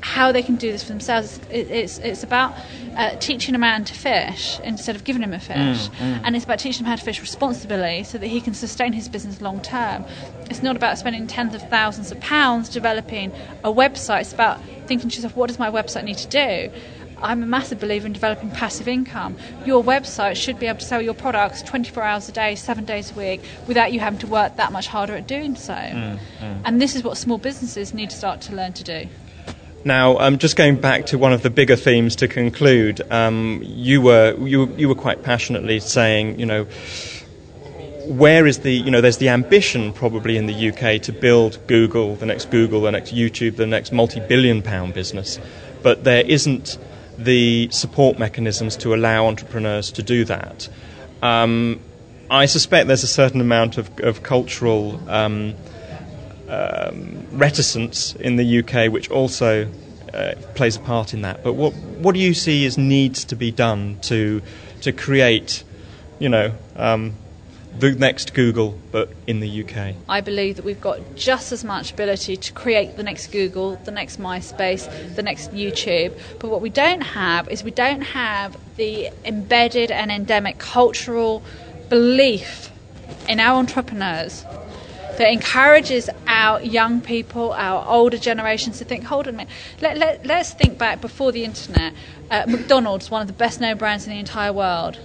how 0.00 0.32
they 0.32 0.42
can 0.42 0.56
do 0.56 0.70
this 0.70 0.82
for 0.82 0.90
themselves. 0.90 1.40
It's, 1.50 1.70
it's, 1.70 1.98
it's 1.98 2.22
about 2.22 2.54
uh, 2.96 3.16
teaching 3.16 3.54
a 3.54 3.58
man 3.58 3.84
to 3.84 3.94
fish 3.94 4.60
instead 4.60 4.96
of 4.96 5.04
giving 5.04 5.22
him 5.22 5.32
a 5.32 5.38
fish. 5.38 5.88
Mm, 5.88 5.90
mm. 5.90 6.20
And 6.24 6.36
it's 6.36 6.44
about 6.44 6.58
teaching 6.58 6.84
him 6.84 6.86
how 6.86 6.96
to 6.96 7.04
fish 7.04 7.20
responsibly 7.20 8.04
so 8.04 8.18
that 8.18 8.26
he 8.26 8.40
can 8.40 8.54
sustain 8.54 8.92
his 8.92 9.08
business 9.08 9.40
long 9.40 9.60
term. 9.60 10.04
It's 10.50 10.62
not 10.62 10.76
about 10.76 10.98
spending 10.98 11.26
tens 11.26 11.54
of 11.54 11.62
thousands 11.68 12.10
of 12.12 12.20
pounds 12.20 12.68
developing 12.68 13.32
a 13.64 13.72
website. 13.72 14.22
It's 14.22 14.32
about 14.32 14.60
thinking 14.86 15.10
to 15.10 15.16
yourself, 15.16 15.36
what 15.36 15.48
does 15.48 15.58
my 15.58 15.70
website 15.70 16.04
need 16.04 16.18
to 16.18 16.28
do? 16.28 16.72
I'm 17.20 17.42
a 17.42 17.46
massive 17.46 17.80
believer 17.80 18.06
in 18.06 18.12
developing 18.12 18.50
passive 18.50 18.86
income. 18.86 19.36
Your 19.66 19.82
website 19.82 20.36
should 20.36 20.58
be 20.58 20.66
able 20.66 20.78
to 20.78 20.84
sell 20.84 21.02
your 21.02 21.14
products 21.14 21.62
24 21.62 22.02
hours 22.02 22.28
a 22.28 22.32
day, 22.32 22.54
seven 22.54 22.84
days 22.84 23.10
a 23.10 23.14
week, 23.14 23.42
without 23.66 23.92
you 23.92 24.00
having 24.00 24.20
to 24.20 24.26
work 24.26 24.56
that 24.56 24.72
much 24.72 24.86
harder 24.86 25.14
at 25.14 25.26
doing 25.26 25.56
so. 25.56 25.72
Mm, 25.72 26.18
mm. 26.40 26.60
and 26.64 26.80
this 26.80 26.94
is 26.94 27.02
what 27.02 27.16
small 27.16 27.38
businesses 27.38 27.92
need 27.92 28.10
to 28.10 28.16
start 28.16 28.40
to 28.42 28.54
learn 28.54 28.72
to 28.74 28.84
do. 28.84 29.08
Now, 29.84 30.18
um, 30.18 30.38
just 30.38 30.56
going 30.56 30.76
back 30.76 31.06
to 31.06 31.18
one 31.18 31.32
of 31.32 31.42
the 31.42 31.50
bigger 31.50 31.76
themes 31.76 32.16
to 32.16 32.28
conclude, 32.28 33.00
um, 33.10 33.62
you 33.64 34.00
were 34.00 34.36
you, 34.38 34.66
you 34.76 34.88
were 34.88 34.94
quite 34.94 35.22
passionately 35.22 35.80
saying, 35.80 36.40
you 36.40 36.46
know, 36.46 36.66
where 38.08 38.46
is 38.46 38.60
the 38.60 38.72
you 38.72 38.90
know 38.90 39.00
there's 39.00 39.18
the 39.18 39.28
ambition 39.28 39.92
probably 39.92 40.36
in 40.36 40.46
the 40.46 40.70
UK 40.70 41.00
to 41.02 41.12
build 41.12 41.58
Google, 41.66 42.16
the 42.16 42.26
next 42.26 42.50
Google, 42.50 42.80
the 42.80 42.90
next 42.90 43.14
YouTube, 43.14 43.56
the 43.56 43.66
next 43.66 43.92
multi-billion 43.92 44.62
pound 44.62 44.94
business, 44.94 45.38
but 45.82 46.04
there 46.04 46.24
isn't 46.26 46.78
the 47.16 47.68
support 47.70 48.18
mechanisms 48.18 48.76
to 48.78 48.94
allow 48.94 49.26
entrepreneurs 49.26 49.92
to 49.92 50.02
do 50.02 50.24
that. 50.24 50.68
Um, 51.22 51.80
I 52.30 52.46
suspect 52.46 52.88
there's 52.88 53.04
a 53.04 53.08
certain 53.08 53.40
amount 53.40 53.78
of, 53.78 53.90
of 54.00 54.22
cultural 54.22 55.00
um, 56.48 57.26
reticence 57.32 58.14
in 58.14 58.36
the 58.36 58.58
UK, 58.60 58.90
which 58.90 59.10
also 59.10 59.68
uh, 60.12 60.34
plays 60.54 60.76
a 60.76 60.80
part 60.80 61.14
in 61.14 61.22
that. 61.22 61.42
But 61.42 61.54
what 61.54 61.74
what 61.74 62.14
do 62.14 62.20
you 62.20 62.34
see 62.34 62.66
as 62.66 62.78
needs 62.78 63.24
to 63.26 63.36
be 63.36 63.50
done 63.50 63.98
to 64.02 64.42
to 64.82 64.92
create, 64.92 65.64
you 66.18 66.28
know, 66.28 66.52
um, 66.76 67.14
the 67.78 67.92
next 67.92 68.34
Google, 68.34 68.78
but 68.90 69.10
in 69.26 69.40
the 69.40 69.64
UK? 69.64 69.94
I 70.08 70.20
believe 70.20 70.56
that 70.56 70.64
we've 70.64 70.80
got 70.80 71.14
just 71.14 71.52
as 71.52 71.64
much 71.64 71.92
ability 71.92 72.36
to 72.36 72.52
create 72.52 72.96
the 72.96 73.02
next 73.02 73.28
Google, 73.28 73.76
the 73.84 73.90
next 73.90 74.18
MySpace, 74.18 75.14
the 75.14 75.22
next 75.22 75.52
YouTube. 75.52 76.18
But 76.38 76.48
what 76.48 76.60
we 76.60 76.70
don't 76.70 77.02
have 77.02 77.48
is 77.48 77.62
we 77.62 77.70
don't 77.70 78.02
have 78.02 78.56
the 78.76 79.10
embedded 79.24 79.90
and 79.90 80.10
endemic 80.10 80.58
cultural 80.58 81.42
belief 81.88 82.70
in 83.28 83.40
our 83.40 83.58
entrepreneurs 83.58 84.44
that 85.18 85.32
encourages 85.32 86.08
our 86.28 86.62
young 86.62 87.00
people, 87.00 87.52
our 87.52 87.84
older 87.88 88.16
generations 88.16 88.78
to 88.78 88.84
think, 88.84 89.04
hold 89.04 89.26
on 89.26 89.34
a 89.34 89.36
minute, 89.38 89.52
let, 89.80 89.98
let, 89.98 90.24
let's 90.24 90.52
think 90.52 90.78
back 90.78 91.00
before 91.00 91.32
the 91.32 91.44
internet. 91.44 91.92
Uh, 92.30 92.44
McDonald's, 92.46 93.10
one 93.10 93.20
of 93.20 93.26
the 93.26 93.34
best 93.34 93.60
known 93.60 93.76
brands 93.76 94.06
in 94.06 94.12
the 94.12 94.18
entire 94.18 94.52
world. 94.52 94.98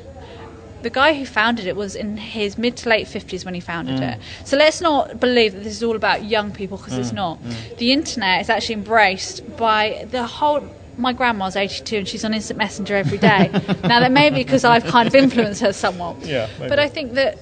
The 0.84 0.92
guy 0.92 1.14
who 1.14 1.26
founded 1.26 1.66
it 1.66 1.76
was 1.76 1.96
in 1.96 2.18
his 2.18 2.58
mid 2.58 2.78
to 2.78 2.90
late 2.90 3.08
50s 3.08 3.44
when 3.44 3.56
he 3.56 3.60
founded 3.60 4.02
mm. 4.02 4.14
it. 4.14 4.20
So 4.46 4.56
let's 4.56 4.82
not 4.82 5.20
believe 5.20 5.54
that 5.54 5.64
this 5.64 5.74
is 5.74 5.84
all 5.84 5.96
about 5.96 6.26
young 6.26 6.52
people 6.52 6.78
because 6.78 6.94
mm. 6.94 7.00
it's 7.00 7.14
not. 7.14 7.42
Mm. 7.42 7.78
The 7.78 7.92
internet 7.92 8.42
is 8.42 8.50
actually 8.50 8.76
embraced 8.76 9.58
by 9.58 10.06
the 10.12 10.28
whole 10.28 10.70
my 10.96 11.12
grandma's 11.12 11.56
82 11.56 11.98
and 11.98 12.08
she's 12.08 12.24
on 12.24 12.36
instant 12.36 12.60
messenger 12.60 12.96
every 12.96 13.18
day. 13.18 13.50
now, 13.84 14.00
that 14.00 14.12
may 14.12 14.30
be 14.30 14.44
because 14.44 14.64
I've 14.64 14.86
kind 14.86 15.08
of 15.08 15.16
influenced 15.16 15.62
her 15.62 15.74
somewhat. 15.74 16.24
Yeah, 16.24 16.48
but 16.60 16.78
I 16.78 16.88
think 16.88 17.14
that 17.14 17.40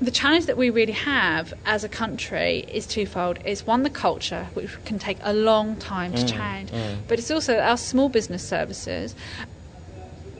the 0.00 0.10
challenge 0.10 0.46
that 0.46 0.56
we 0.56 0.70
really 0.70 0.92
have 0.92 1.54
as 1.64 1.84
a 1.84 1.88
country 1.88 2.64
is 2.68 2.86
twofold. 2.86 3.38
It's 3.44 3.66
one, 3.66 3.82
the 3.82 3.90
culture, 3.90 4.48
which 4.54 4.70
can 4.84 4.98
take 4.98 5.18
a 5.22 5.32
long 5.32 5.76
time 5.76 6.12
to 6.14 6.22
mm, 6.22 6.28
change, 6.28 6.70
mm. 6.70 6.98
but 7.08 7.18
it's 7.18 7.30
also 7.30 7.54
that 7.54 7.68
our 7.68 7.76
small 7.76 8.08
business 8.08 8.46
services 8.46 9.14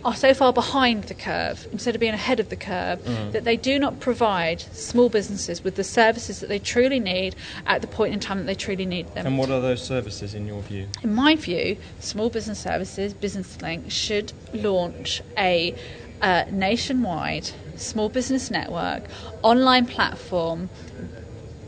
are 0.04 0.14
so 0.14 0.32
far 0.32 0.52
behind 0.52 1.02
the 1.04 1.14
curve 1.14 1.66
instead 1.72 1.96
of 1.96 2.00
being 2.00 2.14
ahead 2.14 2.38
of 2.38 2.48
the 2.48 2.56
curve 2.56 3.00
mm. 3.00 3.32
that 3.32 3.42
they 3.42 3.56
do 3.56 3.76
not 3.76 3.98
provide 3.98 4.60
small 4.60 5.08
businesses 5.08 5.64
with 5.64 5.74
the 5.74 5.82
services 5.82 6.38
that 6.38 6.48
they 6.48 6.60
truly 6.60 7.00
need 7.00 7.34
at 7.66 7.80
the 7.80 7.88
point 7.88 8.14
in 8.14 8.20
time 8.20 8.38
that 8.38 8.46
they 8.46 8.54
truly 8.54 8.86
need 8.86 9.12
them. 9.14 9.26
And 9.26 9.36
what 9.36 9.50
are 9.50 9.60
those 9.60 9.82
services 9.82 10.32
in 10.32 10.46
your 10.46 10.62
view? 10.62 10.86
In 11.02 11.12
my 11.12 11.34
view, 11.34 11.76
small 11.98 12.30
business 12.30 12.60
services, 12.60 13.14
Business 13.14 13.60
Link, 13.60 13.90
should 13.90 14.32
launch 14.52 15.22
a 15.36 15.74
uh, 16.22 16.44
nationwide 16.50 17.50
small 17.76 18.08
business 18.08 18.50
network, 18.50 19.04
online 19.42 19.86
platform, 19.86 20.68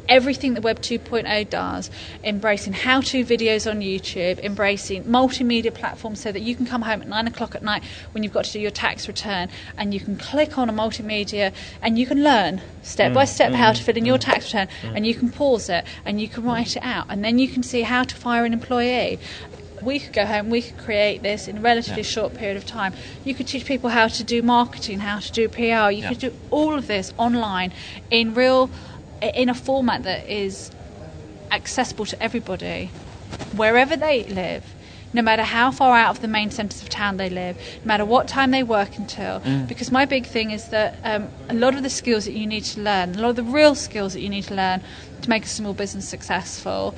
everything 0.09 0.55
that 0.55 0.63
Web 0.63 0.81
2.0 0.81 1.51
does, 1.51 1.91
embracing 2.25 2.73
how 2.73 3.01
to 3.01 3.25
videos 3.25 3.71
on 3.71 3.81
YouTube, 3.81 4.39
embracing 4.41 5.05
multimedia 5.05 5.73
platforms 5.73 6.21
so 6.21 6.33
that 6.33 6.41
you 6.41 6.57
can 6.57 6.67
come 6.67 6.83
home 6.83 7.03
at 7.03 7.09
nine 7.09 7.27
o'clock 7.27 7.55
at 7.55 7.63
night 7.63 7.83
when 8.13 8.23
you've 8.23 8.33
got 8.33 8.45
to 8.47 8.53
do 8.53 8.61
your 8.61 8.71
tax 8.71 9.07
return 9.07 9.49
and 9.77 9.93
you 9.93 10.01
can 10.01 10.17
click 10.17 10.59
on 10.59 10.69
a 10.69 10.73
multimedia 10.73 11.53
and 11.83 11.99
you 11.99 12.07
can 12.07 12.23
learn 12.23 12.61
step 12.83 13.13
mm, 13.13 13.15
by 13.15 13.25
step 13.25 13.53
mm, 13.53 13.57
how 13.57 13.73
to 13.73 13.83
fill 13.83 13.97
in 13.97 14.05
mm, 14.05 14.09
your 14.09 14.19
tax 14.19 14.47
return 14.47 14.69
mm. 14.83 14.97
and 14.97 15.07
you 15.07 15.15
can 15.15 15.31
pause 15.31 15.69
it 15.69 15.85
and 16.05 16.21
you 16.21 16.29
can 16.29 16.43
write 16.45 16.77
it 16.77 16.83
out 16.83 17.07
and 17.09 17.25
then 17.25 17.39
you 17.39 17.49
can 17.49 17.63
see 17.63 17.83
how 17.83 18.03
to 18.03 18.15
fire 18.17 18.45
an 18.45 18.53
employee 18.53 19.19
we 19.83 20.01
could 20.01 20.13
go 20.13 20.27
home, 20.27 20.51
we 20.51 20.63
could 20.63 20.79
create 20.79 21.23
this 21.23 21.49
in 21.49 21.59
a 21.59 21.61
relatively 21.61 22.03
yeah. 22.03 22.09
short 22.09 22.35
period 22.35 22.57
of 22.57 22.67
time. 22.67 22.95
You 23.25 23.35
could 23.35 23.47
teach 23.47 23.65
people 23.65 23.91
how 23.91 24.09
to 24.09 24.25
do 24.25 24.43
marketing, 24.43 25.01
how 25.01 25.19
to 25.21 25.33
do 25.33 25.49
PR. 25.49 25.61
You 25.61 26.03
yeah. 26.03 26.09
could 26.09 26.19
do 26.19 26.33
all 26.51 26.75
of 26.75 26.87
this 26.87 27.13
online 27.19 27.73
in 28.11 28.35
real 28.35 28.71
in 29.21 29.49
a 29.49 29.55
format 29.55 30.05
that 30.05 30.29
is 30.29 30.71
accessible 31.51 32.07
to 32.07 32.23
everybody, 32.23 32.91
wherever 33.57 33.97
they 33.97 34.25
live, 34.25 34.65
no 35.13 35.23
matter 35.23 35.43
how 35.43 35.71
far 35.71 35.97
out 35.99 36.11
of 36.11 36.21
the 36.21 36.29
main 36.29 36.51
centres 36.51 36.83
of 36.83 36.89
town 36.89 37.17
they 37.17 37.31
live, 37.31 37.57
no 37.85 37.89
matter 37.89 38.05
what 38.05 38.29
time 38.29 38.51
they 38.51 38.63
work 38.63 38.97
until. 38.97 39.41
Mm. 39.41 39.67
Because 39.67 39.91
my 39.91 40.05
big 40.05 40.27
thing 40.27 40.51
is 40.51 40.69
that 40.69 40.99
um, 41.03 41.29
a 41.49 41.55
lot 41.55 41.75
of 41.75 41.83
the 41.83 41.91
skills 41.91 42.27
that 42.27 42.35
you 42.35 42.47
need 42.47 42.65
to 42.65 42.81
learn, 42.81 43.15
a 43.15 43.19
lot 43.19 43.31
of 43.31 43.37
the 43.37 43.43
real 43.43 43.75
skills 43.75 44.13
that 44.13 44.21
you 44.21 44.29
need 44.29 44.45
to 44.45 44.55
learn 44.55 44.83
to 45.23 45.31
make 45.31 45.45
a 45.45 45.49
small 45.49 45.73
business 45.73 46.09
successful, 46.09 46.95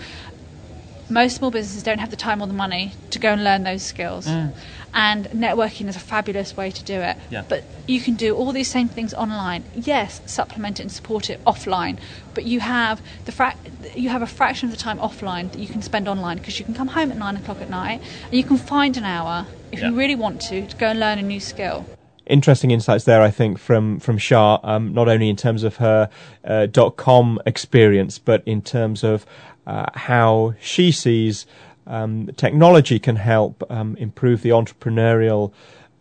most 1.11 1.37
small 1.37 1.51
businesses 1.51 1.83
don't 1.83 1.99
have 1.99 2.11
the 2.11 2.17
time 2.17 2.41
or 2.43 2.47
the 2.47 2.53
money 2.55 2.93
to 3.11 3.19
go 3.19 3.33
and 3.33 3.43
learn 3.45 3.65
those 3.65 3.83
skills. 3.83 4.27
Mm. 4.27 4.55
And 4.93 5.27
networking 5.27 5.89
is 5.89 5.95
a 5.95 6.01
fabulous 6.01 6.57
way 6.57 6.71
to 6.73 6.83
do 6.85 6.95
it. 6.95 7.17
Yeah. 7.31 7.45
But 7.49 7.63
you 7.87 8.01
can 8.01 8.15
do 8.15 8.35
all 8.35 8.51
these 8.53 8.69
same 8.71 8.89
things 8.89 9.15
online. 9.15 9.63
Yes, 9.75 10.21
supplement 10.27 10.81
it 10.81 10.83
and 10.85 10.93
support 10.93 11.31
it 11.31 11.43
offline. 11.45 11.99
But 12.35 12.45
you 12.45 12.59
have 12.61 13.01
the 13.25 13.33
fra- 13.33 13.55
you 13.95 14.09
have 14.09 14.23
a 14.23 14.27
fraction 14.27 14.69
of 14.69 14.77
the 14.77 14.81
time 14.83 14.99
offline 14.99 15.53
that 15.53 15.61
you 15.61 15.69
can 15.69 15.83
spend 15.83 16.09
online 16.09 16.39
because 16.39 16.59
you 16.59 16.65
can 16.65 16.75
come 16.75 16.89
home 16.89 17.11
at 17.13 17.19
nine 17.19 17.37
o'clock 17.37 17.61
at 17.61 17.71
night 17.71 18.01
and 18.25 18.35
you 18.35 18.43
can 18.43 18.57
find 18.57 18.97
an 18.97 19.05
hour 19.05 19.47
if 19.71 19.79
Yeah. 19.81 19.91
you 19.91 19.95
really 19.97 20.17
want 20.17 20.41
to 20.43 20.67
to 20.67 20.77
go 20.77 20.89
and 20.89 20.99
learn 20.99 21.19
a 21.19 21.23
new 21.23 21.41
skill. 21.41 21.85
interesting 22.27 22.71
insights 22.71 23.05
there, 23.05 23.23
I 23.23 23.31
think, 23.31 23.59
from 23.59 23.99
from 24.01 24.17
Shaa. 24.19 24.61
Um, 24.63 24.93
not 24.93 25.09
only 25.09 25.29
in 25.29 25.37
terms 25.37 25.63
of 25.65 25.77
her 25.77 26.09
uh, 26.45 26.67
dot 26.67 26.97
com 26.97 27.41
experience, 27.47 28.19
but 28.21 28.43
in 28.47 28.63
terms 28.63 29.03
of 29.05 29.27
uh, 29.67 29.87
how 29.95 30.55
she 30.61 30.91
sees 30.91 31.47
um, 31.91 32.31
technology 32.37 32.99
can 32.99 33.17
help 33.17 33.65
um, 33.71 33.97
improve 33.97 34.43
the 34.43 34.51
entrepreneurial. 34.51 35.53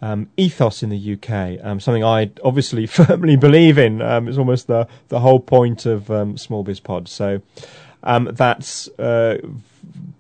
Um, 0.02 0.30
ethos 0.38 0.82
in 0.82 0.92
the 0.92 1.14
UK, 1.14 1.60
um, 1.62 1.82
something 1.82 2.06
I 2.06 2.32
obviously 2.42 2.86
firmly 2.88 3.36
believe 3.36 3.78
in. 3.78 4.02
Um, 4.02 4.30
it's 4.30 4.38
almost 4.38 4.68
the 4.68 4.88
the 5.10 5.20
whole 5.20 5.42
point 5.42 5.86
of 5.86 6.10
um, 6.10 6.38
Small 6.38 6.64
Biz 6.64 6.80
Pod. 6.80 7.10
So 7.10 7.42
um, 8.04 8.30
that's 8.32 8.88
uh, 8.98 9.40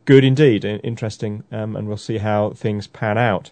good 0.03 0.25
indeed, 0.25 0.65
interesting, 0.65 1.45
and 1.49 1.87
we'll 1.87 1.95
see 1.95 2.17
how 2.17 2.49
things 2.49 2.87
pan 2.87 3.17
out. 3.17 3.51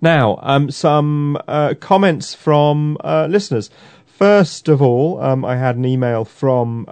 Now, 0.00 0.66
some 0.70 1.38
uh, 1.46 1.74
comments 1.78 2.34
from 2.34 2.98
uh, 3.04 3.28
listeners. 3.30 3.70
First 4.04 4.68
of 4.68 4.82
all, 4.82 5.20
I 5.20 5.54
had 5.54 5.76
an 5.76 5.84
email 5.84 6.24
from 6.24 6.88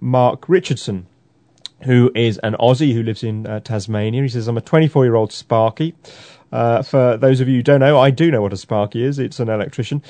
Mark 0.00 0.48
Richardson, 0.48 1.06
who 1.82 2.10
is 2.14 2.38
an 2.38 2.54
Aussie 2.54 2.92
who 2.92 3.02
lives 3.02 3.22
in 3.22 3.46
uh, 3.46 3.60
Tasmania. 3.60 4.22
He 4.22 4.28
says, 4.28 4.48
I'm 4.48 4.56
a 4.56 4.62
24 4.62 5.04
year 5.04 5.14
old 5.14 5.32
Sparky. 5.32 5.94
Uh, 6.50 6.82
for 6.82 7.16
those 7.16 7.40
of 7.40 7.48
you 7.48 7.56
who 7.56 7.62
don't 7.62 7.80
know, 7.80 7.98
I 7.98 8.10
do 8.10 8.30
know 8.30 8.40
what 8.40 8.52
a 8.52 8.56
Sparky 8.56 9.04
is. 9.04 9.18
It's 9.18 9.38
an 9.38 9.48
electrician. 9.48 10.02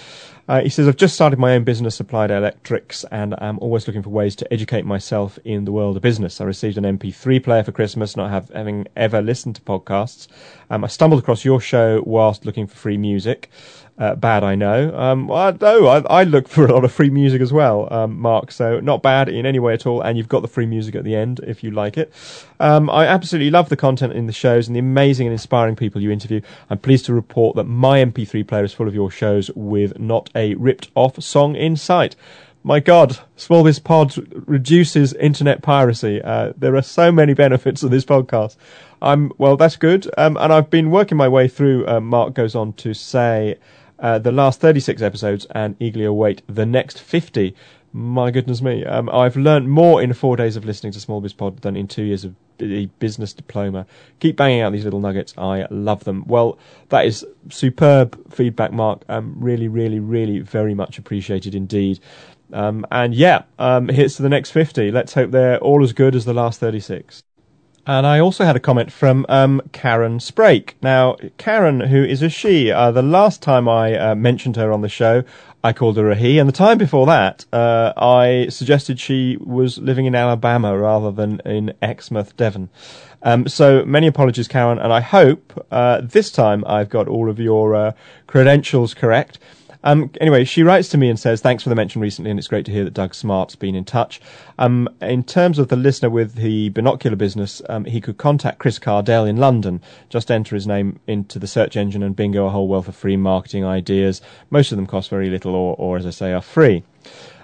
Uh, 0.47 0.63
he 0.63 0.69
says, 0.69 0.89
I've 0.89 0.97
just 0.97 1.15
started 1.15 1.39
my 1.39 1.55
own 1.55 1.65
business, 1.65 2.01
Applied 2.01 2.31
Electrics, 2.31 3.05
and 3.11 3.35
I'm 3.39 3.59
always 3.59 3.87
looking 3.87 4.03
for 4.03 4.11
ways 4.11 4.35
to 4.37 4.51
educate 4.53 4.87
myself 4.87 5.39
in 5.45 5.65
the 5.65 5.73
world 5.73 5.97
of 5.97 6.03
business. 6.03 6.41
I 6.41 6.45
received 6.45 6.79
an 6.79 6.85
MP3 6.85 7.43
player 7.43 7.65
for 7.65 7.73
Christmas, 7.73 8.17
not 8.17 8.31
have, 8.31 8.49
having 8.51 8.87
ever 8.97 9.21
listened 9.21 9.57
to 9.57 9.63
podcasts. 9.63 10.27
Um, 10.71 10.85
I 10.85 10.87
stumbled 10.87 11.21
across 11.21 11.45
your 11.45 11.61
show 11.61 12.03
whilst 12.07 12.47
looking 12.47 12.67
for 12.67 12.77
free 12.77 12.97
music. 12.97 13.51
Uh, 13.99 14.14
bad, 14.14 14.45
I 14.45 14.55
know. 14.55 14.97
Um, 14.97 15.26
well, 15.26 15.49
I, 15.49 15.57
no, 15.61 15.87
I, 15.88 16.21
I 16.21 16.25
look 16.25 16.47
for 16.47 16.64
a 16.64 16.73
lot 16.73 16.85
of 16.85 16.93
free 16.93 17.11
music 17.11 17.43
as 17.43 17.52
well, 17.52 17.93
um, 17.93 18.17
Mark. 18.21 18.52
So 18.52 18.78
not 18.78 19.02
bad 19.02 19.28
in 19.28 19.45
any 19.45 19.59
way 19.59 19.75
at 19.75 19.87
all. 19.87 20.00
And 20.00 20.17
you've 20.17 20.28
got 20.28 20.43
the 20.43 20.49
free 20.49 20.67
music 20.67 20.95
at 20.95 21.02
the 21.02 21.17
end 21.17 21.40
if 21.40 21.64
you 21.64 21.73
like 21.73 21.99
it. 21.99 22.12
Um, 22.61 22.88
I 22.90 23.07
absolutely 23.07 23.50
love 23.50 23.71
the 23.71 23.76
content 23.76 24.12
in 24.12 24.26
the 24.26 24.33
shows 24.33 24.69
and 24.69 24.76
the 24.76 24.81
amazing 24.81 25.26
and 25.26 25.33
inspiring 25.33 25.75
people 25.75 26.00
you 26.00 26.12
interview. 26.12 26.40
I'm 26.71 26.78
pleased 26.78 27.07
to 27.07 27.14
report 27.14 27.57
that 27.57 27.64
my 27.64 27.99
MP3 28.05 28.47
player 28.47 28.62
is 28.62 28.73
full 28.73 28.87
of 28.87 28.95
your 28.95 29.11
shows 29.11 29.50
with 29.57 29.99
not 29.99 30.31
a 30.33 30.55
ripped 30.55 30.90
off 30.95 31.21
song 31.21 31.57
in 31.57 31.75
sight. 31.75 32.14
My 32.62 32.81
God, 32.81 33.19
Small 33.37 33.64
Biz 33.64 33.78
Pod 33.81 34.14
reduces 34.49 35.12
internet 35.14 35.62
piracy. 35.62 36.21
Uh, 36.23 36.52
there 36.57 36.76
are 36.76 36.83
so 36.83 37.11
many 37.11 37.33
benefits 37.35 37.83
of 37.83 37.90
this 37.90 38.05
podcast. 38.05 38.57
I'm 39.00 39.33
well, 39.38 39.57
that's 39.57 39.76
good. 39.76 40.09
Um, 40.19 40.37
and 40.37 40.52
I've 40.52 40.71
been 40.71 40.90
working 40.90 41.17
my 41.17 41.28
way 41.28 41.49
through. 41.49 41.87
Uh, 41.88 42.00
Mark 42.00 42.35
goes 42.35 42.55
on 42.55 42.73
to 42.75 42.95
say 42.95 43.57
uh, 43.99 44.19
the 44.19 44.33
last 44.33 44.61
36 44.61 45.02
episodes 45.02 45.47
and 45.50 45.76
eagerly 45.81 46.05
await 46.05 46.43
the 46.47 46.67
next 46.67 47.00
50. 47.00 47.55
My 47.93 48.31
goodness 48.31 48.61
me, 48.61 48.85
um, 48.85 49.09
I've 49.11 49.37
learned 49.37 49.71
more 49.71 50.02
in 50.02 50.12
four 50.12 50.37
days 50.37 50.57
of 50.57 50.64
listening 50.64 50.93
to 50.93 51.00
Small 51.00 51.21
Biz 51.21 51.33
Pod 51.33 51.59
than 51.62 51.76
in 51.76 51.88
two 51.88 52.02
years 52.02 52.25
of 52.25 52.35
b- 52.59 52.90
business 52.99 53.33
diploma. 53.33 53.87
Keep 54.21 54.37
banging 54.37 54.61
out 54.61 54.73
these 54.73 54.85
little 54.85 55.00
nuggets. 55.00 55.35
I 55.38 55.67
love 55.71 56.05
them. 56.05 56.25
Well, 56.26 56.59
that 56.90 57.07
is 57.07 57.25
superb 57.49 58.33
feedback, 58.33 58.73
Mark. 58.73 59.02
Um, 59.09 59.35
really, 59.38 59.69
really, 59.69 60.00
really 60.00 60.40
very 60.40 60.75
much 60.75 60.99
appreciated 60.99 61.55
indeed. 61.55 61.99
Um, 62.52 62.87
and 62.90 63.14
yeah, 63.14 63.43
um, 63.59 63.88
here's 63.88 64.17
to 64.17 64.23
the 64.23 64.28
next 64.28 64.50
50. 64.50 64.90
Let's 64.90 65.14
hope 65.14 65.31
they're 65.31 65.59
all 65.59 65.83
as 65.83 65.93
good 65.93 66.14
as 66.14 66.25
the 66.25 66.35
last 66.35 66.61
36. 66.61 67.23
And 67.88 68.07
I 68.07 68.21
also 68.21 68.45
had 68.45 68.54
a 68.54 68.61
comment 68.61 68.92
from 68.92 69.25
um, 69.30 69.62
Karen 69.73 70.18
Sprake. 70.18 70.75
Now, 70.83 71.16
Karen, 71.38 71.80
who 71.80 72.04
is 72.04 72.21
a 72.21 72.28
she, 72.28 72.71
uh, 72.71 72.90
the 72.90 73.00
last 73.00 73.40
time 73.40 73.66
I 73.66 73.97
uh, 73.97 74.14
mentioned 74.14 74.57
her 74.57 74.71
on 74.75 74.83
the 74.83 74.90
show, 74.90 75.25
I 75.64 75.73
called 75.73 75.97
her 75.97 76.11
a 76.11 76.14
he, 76.14 76.38
and 76.38 76.47
the 76.47 76.52
time 76.52 76.76
before 76.76 77.07
that, 77.07 77.47
uh, 77.50 77.95
I 77.97 78.49
suggested 78.50 79.00
she 79.00 79.38
was 79.40 79.78
living 79.78 80.04
in 80.04 80.14
Alabama 80.14 80.76
rather 80.76 81.11
than 81.11 81.40
in 81.47 81.73
Exmouth, 81.80 82.37
Devon. 82.37 82.68
Um, 83.23 83.49
so 83.49 83.87
many 83.87 84.07
apologies, 84.07 84.49
Karen, 84.49 84.78
and 84.78 84.92
I 84.92 85.00
hope 85.00 85.66
uh, 85.71 86.02
this 86.02 86.30
time 86.30 86.64
I've 86.66 86.90
got 86.90 87.09
all 87.09 87.30
of 87.30 87.40
your 87.40 87.75
uh, 87.75 87.92
credentials 88.26 88.92
correct. 88.92 89.38
Um, 89.85 90.11
anyway, 90.20 90.44
she 90.44 90.62
writes 90.62 90.88
to 90.90 90.99
me 90.99 91.08
and 91.08 91.18
says, 91.18 91.40
Thanks 91.40 91.62
for 91.62 91.68
the 91.68 91.75
mention 91.75 92.00
recently, 92.00 92.30
and 92.30 92.38
it's 92.38 92.49
great 92.49 92.66
to 92.66 92.73
hear 92.73 92.85
that 92.85 92.94
Doug 92.94 93.14
Smart's 93.14 93.56
been 93.56 93.75
in 93.75 93.85
touch. 93.85 94.20
Um, 94.58 94.88
in 95.00 95.23
terms 95.23 95.58
of 95.58 95.68
the 95.68 95.76
listener 95.76 96.11
with 96.11 96.35
the 96.35 96.70
binocular 96.70 97.16
business, 97.16 97.62
um, 97.68 97.85
he 97.85 98.00
could 98.00 98.18
contact 98.18 98.58
Chris 98.58 98.78
Cardell 98.78 99.25
in 99.25 99.37
London. 99.37 99.80
Just 100.08 100.30
enter 100.30 100.54
his 100.54 100.66
name 100.66 100.99
into 101.06 101.38
the 101.38 101.47
search 101.47 101.76
engine 101.76 102.02
and 102.02 102.16
bingo 102.16 102.47
a 102.47 102.50
whole 102.50 102.68
wealth 102.68 102.88
of 102.88 102.97
free 102.97 103.16
marketing 103.16 103.64
ideas. 103.64 104.20
Most 104.50 104.73
of 104.73 104.76
them 104.76 104.87
cost 104.87 105.11
very 105.11 105.30
little 105.30 105.54
or, 105.54 105.76
or 105.78 105.97
as 105.97 106.06
I 106.06 106.11
say, 106.11 106.32
are 106.32 106.42
free. 106.42 106.82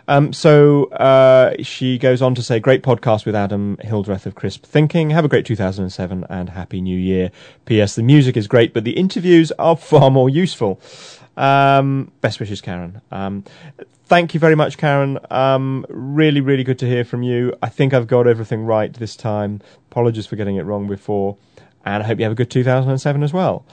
Um, 0.07 0.33
so 0.33 0.87
uh, 0.87 1.55
she 1.63 1.99
goes 1.99 2.21
on 2.21 2.35
to 2.35 2.43
say, 2.43 2.61
great 2.61 2.83
podcast 2.83 3.25
with 3.25 3.35
Adam 3.35 3.79
Hildreth 3.81 4.27
of 4.27 4.35
Crisp 4.35 4.65
Thinking. 4.65 5.11
Have 5.11 5.25
a 5.25 5.29
great 5.29 5.47
2007 5.47 6.27
and 6.29 6.51
Happy 6.51 6.81
New 6.81 6.99
Year. 6.99 7.31
P.S. 7.65 7.95
The 7.95 8.03
music 8.03 8.37
is 8.37 8.47
great, 8.47 8.75
but 8.75 8.85
the 8.85 8.93
interviews 8.93 9.51
are 9.53 9.77
far 9.77 10.11
more 10.11 10.29
useful. 10.29 10.81
Um, 11.37 12.13
best 12.21 12.39
wishes, 12.39 12.61
Karen. 12.61 13.01
Um, 13.11 13.45
thank 14.07 14.35
you 14.35 14.41
very 14.41 14.55
much, 14.55 14.77
Karen. 14.77 15.19
Um, 15.31 15.87
really, 15.89 16.41
really 16.41 16.65
good 16.65 16.79
to 16.81 16.87
hear 16.87 17.05
from 17.05 17.23
you. 17.23 17.57
I 17.63 17.69
think 17.69 17.95
I've 17.95 18.07
got 18.07 18.27
everything 18.27 18.65
right 18.65 18.93
this 18.93 19.17
time. 19.17 19.61
Apologies 19.91 20.27
for 20.27 20.37
getting 20.37 20.57
it 20.57 20.63
wrong 20.63 20.87
before. 20.87 21.37
And 21.85 22.03
I 22.03 22.07
hope 22.07 22.19
you 22.19 22.25
have 22.25 22.33
a 22.33 22.37
good 22.37 22.51
2007 22.51 23.23
as 23.23 23.33
well. 23.33 23.67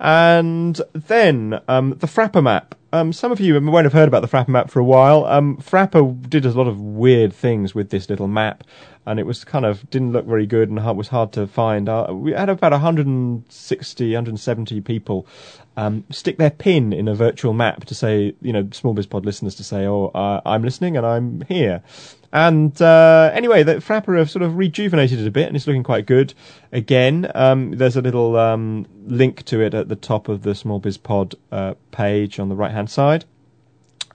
And 0.00 0.80
then 0.92 1.60
um, 1.68 1.90
the 1.90 2.06
Frapper 2.06 2.42
map. 2.42 2.74
Um, 2.92 3.12
some 3.12 3.32
of 3.32 3.40
you 3.40 3.58
won't 3.58 3.84
have 3.84 3.94
heard 3.94 4.08
about 4.08 4.20
the 4.20 4.28
Frapper 4.28 4.48
map 4.48 4.70
for 4.70 4.78
a 4.78 4.84
while. 4.84 5.24
Um, 5.24 5.56
Frapper 5.56 6.28
did 6.28 6.44
a 6.44 6.50
lot 6.50 6.66
of 6.66 6.78
weird 6.78 7.32
things 7.32 7.74
with 7.74 7.88
this 7.88 8.10
little 8.10 8.28
map, 8.28 8.64
and 9.06 9.18
it 9.18 9.24
was 9.24 9.44
kind 9.44 9.64
of 9.64 9.88
didn't 9.88 10.12
look 10.12 10.26
very 10.26 10.46
good 10.46 10.68
and 10.68 10.78
hard, 10.78 10.98
was 10.98 11.08
hard 11.08 11.32
to 11.32 11.46
find. 11.46 11.88
Uh, 11.88 12.08
we 12.10 12.32
had 12.32 12.50
about 12.50 12.72
160, 12.72 14.06
170 14.08 14.80
people 14.82 15.26
um, 15.76 16.04
stick 16.10 16.36
their 16.36 16.50
pin 16.50 16.92
in 16.92 17.08
a 17.08 17.14
virtual 17.14 17.54
map 17.54 17.86
to 17.86 17.94
say, 17.94 18.34
you 18.42 18.52
know, 18.52 18.68
Small 18.72 18.92
Biz 18.92 19.06
Pod 19.06 19.24
listeners 19.24 19.54
to 19.54 19.64
say, 19.64 19.86
oh, 19.86 20.08
uh, 20.08 20.42
I'm 20.44 20.62
listening 20.62 20.96
and 20.98 21.06
I'm 21.06 21.40
here. 21.42 21.82
And 22.32 22.80
uh, 22.80 23.30
anyway, 23.34 23.62
the 23.62 23.74
Frapper 23.76 24.18
have 24.18 24.30
sort 24.30 24.42
of 24.42 24.56
rejuvenated 24.56 25.20
it 25.20 25.26
a 25.26 25.30
bit, 25.30 25.48
and 25.48 25.56
it's 25.56 25.66
looking 25.66 25.82
quite 25.82 26.06
good. 26.06 26.32
Again, 26.72 27.30
um, 27.34 27.72
there's 27.72 27.96
a 27.96 28.00
little 28.00 28.36
um, 28.36 28.86
link 29.04 29.44
to 29.44 29.60
it 29.60 29.74
at 29.74 29.88
the 29.88 29.96
top 29.96 30.28
of 30.28 30.42
the 30.42 30.54
Small 30.54 30.78
Biz 30.78 30.96
Pod 30.96 31.34
uh, 31.50 31.74
page 31.90 32.38
on 32.38 32.48
the 32.48 32.54
right 32.54 32.70
hand 32.70 32.88
side. 32.88 33.26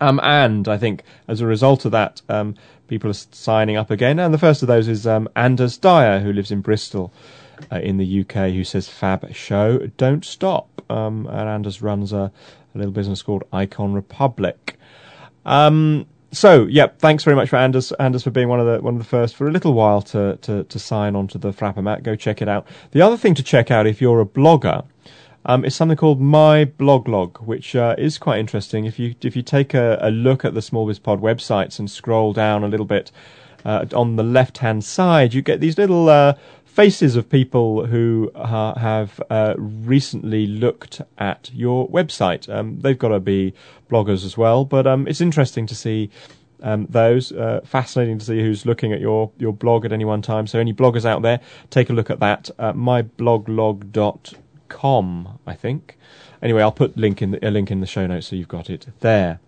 Um, 0.01 0.19
and 0.24 0.67
I 0.67 0.77
think 0.77 1.03
as 1.27 1.41
a 1.41 1.47
result 1.47 1.86
of 1.86 1.91
that, 1.91 2.21
um, 2.29 2.55
people 2.88 3.09
are 3.09 3.13
signing 3.13 3.77
up 3.77 3.91
again. 3.91 4.19
And 4.19 4.33
the 4.33 4.39
first 4.39 4.62
of 4.62 4.67
those 4.67 4.88
is 4.88 5.05
um, 5.05 5.29
Anders 5.36 5.77
Dyer, 5.77 6.19
who 6.19 6.33
lives 6.33 6.51
in 6.51 6.62
Bristol 6.62 7.13
uh, 7.71 7.79
in 7.79 7.97
the 7.97 8.21
UK, 8.21 8.51
who 8.51 8.63
says, 8.63 8.88
Fab 8.88 9.33
show, 9.33 9.88
don't 9.97 10.25
stop. 10.25 10.69
Um, 10.89 11.27
and 11.27 11.50
Anders 11.50 11.81
runs 11.81 12.13
a, 12.13 12.31
a 12.74 12.77
little 12.77 12.91
business 12.91 13.21
called 13.21 13.43
Icon 13.51 13.93
Republic. 13.93 14.79
Um, 15.45 16.07
so, 16.31 16.65
yeah, 16.65 16.88
thanks 17.00 17.24
very 17.24 17.36
much 17.36 17.50
for 17.50 17.55
Anders, 17.55 17.91
Anders 17.93 18.24
for 18.24 18.31
being 18.31 18.50
one 18.50 18.60
of 18.60 18.65
the 18.65 18.81
one 18.81 18.96
of 18.96 19.00
the 19.00 19.05
first 19.05 19.36
for 19.36 19.48
a 19.48 19.51
little 19.51 19.74
while 19.74 20.01
to 20.03 20.38
to, 20.41 20.63
to 20.65 20.79
sign 20.79 21.15
on 21.15 21.27
to 21.29 21.38
the 21.38 21.51
Frapper 21.51 21.81
Mat. 21.81 22.03
Go 22.03 22.15
check 22.15 22.41
it 22.41 22.50
out. 22.50 22.67
The 22.91 23.01
other 23.01 23.17
thing 23.17 23.34
to 23.36 23.43
check 23.43 23.72
out 23.72 23.88
if 23.88 24.01
you're 24.01 24.22
a 24.22 24.25
blogger 24.25 24.86
um, 25.46 25.63
is 25.63 25.74
something 25.75 25.98
called 25.98 26.19
My 26.19 26.65
Blog 26.65 27.07
Log, 27.07 27.38
which 27.38 27.75
uh, 27.75 27.96
is 27.98 28.17
quite 28.17 28.39
interesting. 28.39 28.86
If 28.86 29.00
you 29.00 29.15
if 29.22 29.36
you 29.36 29.41
take 29.41 29.74
a, 29.74 29.98
a 30.01 30.12
look 30.12 30.43
at 30.43 30.53
the 30.53 30.62
Small 30.62 30.86
Biz 30.86 31.00
Pod 31.00 31.22
websites 31.22 31.79
and 31.79 31.89
scroll 31.89 32.34
down 32.34 32.63
a 32.63 32.67
little 32.67 32.86
bit 32.86 33.12
uh, 33.63 33.86
on 33.93 34.17
the 34.17 34.24
left 34.24 34.57
hand 34.57 34.84
side, 34.84 35.34
you 35.34 35.41
get 35.41 35.62
these 35.62 35.77
little 35.77 36.10
uh, 36.10 36.34
faces 36.77 37.15
of 37.15 37.27
people 37.27 37.88
who 37.88 38.29
uh, 38.36 38.77
have 38.77 39.19
uh, 39.31 39.55
recently 39.57 40.46
looked 40.46 41.01
at 41.17 41.50
your 41.51 41.89
website. 41.89 42.48
Um, 42.53 42.79
they've 42.81 43.00
got 43.00 43.07
to 43.07 43.19
be 43.19 43.55
bloggers 43.89 44.24
as 44.24 44.38
well, 44.38 44.63
but 44.63 44.86
um, 44.86 45.07
it's 45.07 45.19
interesting 45.19 45.65
to 45.65 45.74
see 45.74 46.12
um, 46.62 46.86
those. 46.88 47.31
Uh, 47.31 47.62
fascinating 47.65 48.19
to 48.19 48.25
see 48.25 48.41
who's 48.41 48.67
looking 48.67 48.93
at 48.93 49.00
your, 49.00 49.31
your 49.39 49.53
blog 49.53 49.86
at 49.86 49.91
any 49.91 50.05
one 50.05 50.22
time. 50.22 50.46
So 50.46 50.60
any 50.60 50.72
bloggers 50.72 51.03
out 51.03 51.24
there, 51.24 51.39
take 51.72 51.89
a 51.89 51.93
look 51.93 52.12
at 52.12 52.19
that. 52.19 52.51
Uh, 52.60 52.74
mybloglog.com, 52.74 55.39
I 55.48 55.53
think. 55.55 55.98
Anyway, 56.43 56.62
I'll 56.62 56.72
put 56.72 56.96
link 56.96 57.24
in 57.24 57.31
the, 57.31 57.48
a 57.48 57.50
link 57.50 57.72
in 57.72 57.79
the 57.79 57.88
show 57.88 58.05
notes 58.05 58.27
so 58.27 58.36
you've 58.36 58.48
got 58.48 58.69
it 58.69 58.86
there. 59.00 59.39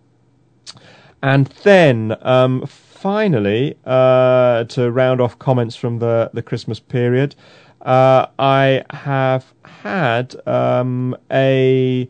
And 1.22 1.46
then 1.62 2.18
um, 2.22 2.68
finally, 3.00 3.78
uh, 3.86 4.66
to 4.66 4.92
round 4.92 5.22
off 5.22 5.40
comments 5.40 5.76
from 5.76 6.00
the, 6.00 6.30
the 6.34 6.42
Christmas 6.42 6.82
period, 6.82 7.34
uh, 7.82 8.28
I 8.38 8.84
have 8.90 9.54
had 9.64 10.36
um, 10.46 11.16
a 11.32 12.10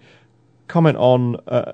comment 0.68 0.98
on 0.98 1.36
uh, 1.48 1.72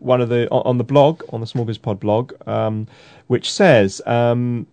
one 0.00 0.20
of 0.20 0.28
the 0.28 0.48
on 0.50 0.78
the 0.78 0.84
blog 0.84 1.22
on 1.32 1.40
the 1.40 1.46
Small 1.46 1.64
Biz 1.64 1.78
Pod 1.78 2.00
blog, 2.00 2.32
um, 2.48 2.88
which 3.28 3.52
says, 3.52 4.02
um, 4.06 4.66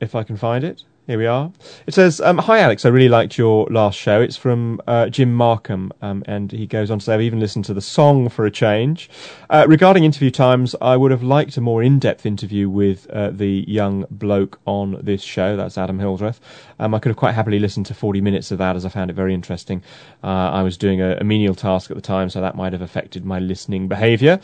if 0.00 0.14
I 0.14 0.22
can 0.22 0.38
find 0.38 0.64
it, 0.64 0.84
here 1.08 1.16
we 1.16 1.26
are. 1.26 1.50
It 1.86 1.94
says, 1.94 2.20
um, 2.20 2.36
Hi 2.36 2.58
Alex, 2.60 2.84
I 2.84 2.90
really 2.90 3.08
liked 3.08 3.38
your 3.38 3.66
last 3.70 3.98
show. 3.98 4.20
It's 4.20 4.36
from 4.36 4.78
uh, 4.86 5.08
Jim 5.08 5.32
Markham, 5.32 5.90
um, 6.02 6.22
and 6.26 6.52
he 6.52 6.66
goes 6.66 6.90
on 6.90 6.98
to 6.98 7.04
say, 7.04 7.14
I've 7.14 7.22
even 7.22 7.40
listened 7.40 7.64
to 7.64 7.74
the 7.74 7.80
song 7.80 8.28
for 8.28 8.44
a 8.44 8.50
change. 8.50 9.08
Uh, 9.48 9.64
regarding 9.66 10.04
interview 10.04 10.30
times, 10.30 10.76
I 10.82 10.98
would 10.98 11.10
have 11.10 11.22
liked 11.22 11.56
a 11.56 11.62
more 11.62 11.82
in 11.82 11.98
depth 11.98 12.26
interview 12.26 12.68
with 12.68 13.08
uh, 13.08 13.30
the 13.30 13.64
young 13.66 14.04
bloke 14.10 14.60
on 14.66 15.00
this 15.02 15.22
show. 15.22 15.56
That's 15.56 15.78
Adam 15.78 15.98
Hildreth. 15.98 16.40
Um, 16.78 16.94
I 16.94 16.98
could 16.98 17.08
have 17.08 17.16
quite 17.16 17.34
happily 17.34 17.58
listened 17.58 17.86
to 17.86 17.94
40 17.94 18.20
minutes 18.20 18.50
of 18.50 18.58
that 18.58 18.76
as 18.76 18.84
I 18.84 18.90
found 18.90 19.10
it 19.10 19.14
very 19.14 19.32
interesting. 19.32 19.82
Uh, 20.22 20.50
I 20.50 20.62
was 20.62 20.76
doing 20.76 21.00
a, 21.00 21.16
a, 21.16 21.24
menial 21.24 21.54
task 21.54 21.90
at 21.90 21.96
the 21.96 22.02
time, 22.02 22.28
so 22.30 22.40
that 22.40 22.54
might 22.54 22.72
have 22.72 22.82
affected 22.82 23.24
my 23.24 23.38
listening 23.38 23.88
behaviour. 23.88 24.40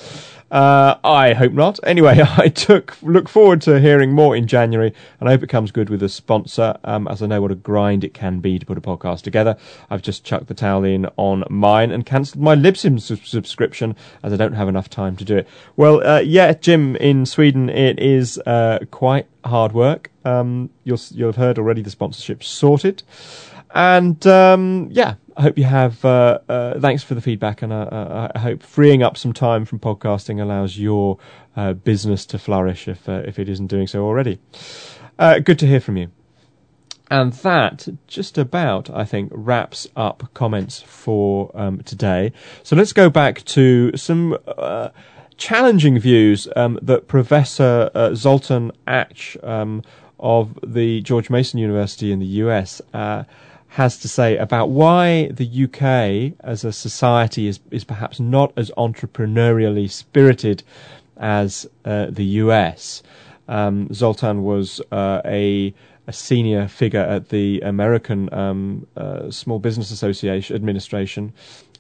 Uh, 0.51 0.97
I 1.05 1.33
hope 1.33 1.53
not. 1.53 1.79
Anyway, 1.85 2.21
I 2.39 2.49
took 2.49 2.97
look 3.03 3.29
forward 3.29 3.61
to 3.63 3.81
hearing 3.81 4.13
more 4.13 4.37
in 4.37 4.47
January, 4.47 4.93
and 5.21 5.29
I 5.29 5.33
hope 5.33 5.43
it 5.43 5.49
comes 5.49 5.71
good 5.71 5.91
with 5.91 6.03
a 6.03 6.09
sponsor, 6.09 6.54
um, 6.59 7.09
as 7.09 7.23
I 7.23 7.27
know 7.27 7.41
what 7.41 7.51
a 7.51 7.55
grind 7.55 8.05
it 8.05 8.15
can 8.15 8.41
be 8.41 8.59
to 8.59 8.67
put 8.67 8.79
a 8.79 8.81
podcast 8.81 9.23
together. 9.23 9.57
I've 9.91 10.03
just 10.03 10.25
chucked 10.25 10.47
the 10.47 10.55
towel 10.55 10.85
in 10.85 11.07
on 11.17 11.45
mine 11.49 11.91
and 11.91 12.05
cancelled 12.05 12.43
my 12.43 12.55
Libsyn 12.55 13.01
subscription 13.01 13.97
as 14.23 14.33
I 14.33 14.37
don't 14.37 14.55
have 14.55 14.69
enough 14.69 14.89
time 14.89 15.17
to 15.17 15.25
do 15.25 15.37
it. 15.37 15.49
Well, 15.77 16.07
uh, 16.07 16.21
yeah, 16.21 16.53
Jim, 16.55 16.97
in 16.97 17.27
Sweden, 17.27 17.69
it 17.69 17.99
is 17.99 18.39
uh, 18.47 18.81
quite 18.91 19.27
hard 19.45 19.73
work. 19.73 20.11
Um, 20.25 20.71
you'll 20.85 21.01
you'll 21.11 21.29
have 21.29 21.37
heard 21.37 21.59
already 21.59 21.83
the 21.83 21.91
sponsorship 21.91 22.43
sorted, 22.43 23.03
and 23.75 24.27
um, 24.27 24.89
yeah, 24.91 25.15
I 25.37 25.43
hope 25.43 25.59
you 25.59 25.65
have. 25.65 26.05
Uh, 26.05 26.39
uh, 26.49 26.81
thanks 26.81 27.03
for 27.03 27.15
the 27.15 27.21
feedback, 27.21 27.63
and 27.63 27.73
uh, 27.73 27.77
uh 27.77 28.33
I 28.35 28.39
hope 28.39 28.63
freeing 28.63 29.03
up 29.03 29.17
some 29.17 29.33
time 29.33 29.65
from 29.65 29.81
podcasting 29.81 30.41
allows 30.41 30.79
your 30.79 31.19
uh, 31.57 31.73
business 31.73 32.25
to 32.27 32.39
flourish 32.39 32.89
if 32.89 33.09
if 33.09 33.39
it 33.39 33.49
isn't 33.49 33.67
doing 33.67 33.87
so 33.87 34.05
already. 34.05 34.39
good 35.19 35.59
to 35.59 35.67
hear 35.67 35.81
from 35.81 35.97
you. 35.97 36.11
And 37.11 37.33
that 37.35 37.89
just 38.07 38.39
about, 38.39 38.89
I 38.91 39.05
think, 39.05 39.31
wraps 39.35 39.87
up 39.95 40.29
comments 40.35 40.81
for 40.81 41.51
um, 41.55 41.83
today. 41.83 42.33
So 42.63 42.75
let's 42.77 42.93
go 42.93 43.11
back 43.11 43.45
to 43.45 43.95
some 43.97 44.39
challenging 45.37 45.99
views 45.99 46.49
um, 46.57 46.79
that 46.81 47.09
Professor 47.09 47.91
Zoltan 48.15 48.73
Acs 48.87 49.37
um, 49.47 49.83
of 50.19 50.59
the 50.63 51.03
George 51.03 51.29
Mason 51.31 51.59
University 51.59 52.11
in 52.11 52.19
the 52.19 52.27
US 52.27 52.81
uh, 52.93 53.25
has 53.69 53.99
to 53.99 54.09
say 54.09 54.37
about 54.37 54.71
why 54.71 55.29
the 55.29 55.65
UK 55.65 56.39
as 56.45 56.65
a 56.65 56.73
society 56.73 57.47
is, 57.47 57.61
is 57.71 57.85
perhaps 57.85 58.21
not 58.21 58.53
as 58.57 58.71
entrepreneurially 58.79 59.91
spirited 59.91 60.63
as 61.17 61.67
uh, 61.85 62.07
the 62.09 62.25
US. 62.25 63.03
Um, 63.49 63.93
Zoltan 63.93 64.43
was 64.45 64.81
uh, 64.93 65.21
a, 65.25 65.75
a, 66.07 66.13
senior 66.13 66.69
figure 66.69 67.01
at 67.01 67.29
the 67.29 67.61
American 67.61 68.33
um, 68.33 68.87
uh, 68.97 69.31
Small 69.31 69.59
Business 69.59 69.91
Association 69.91 70.55
Administration. 70.57 71.33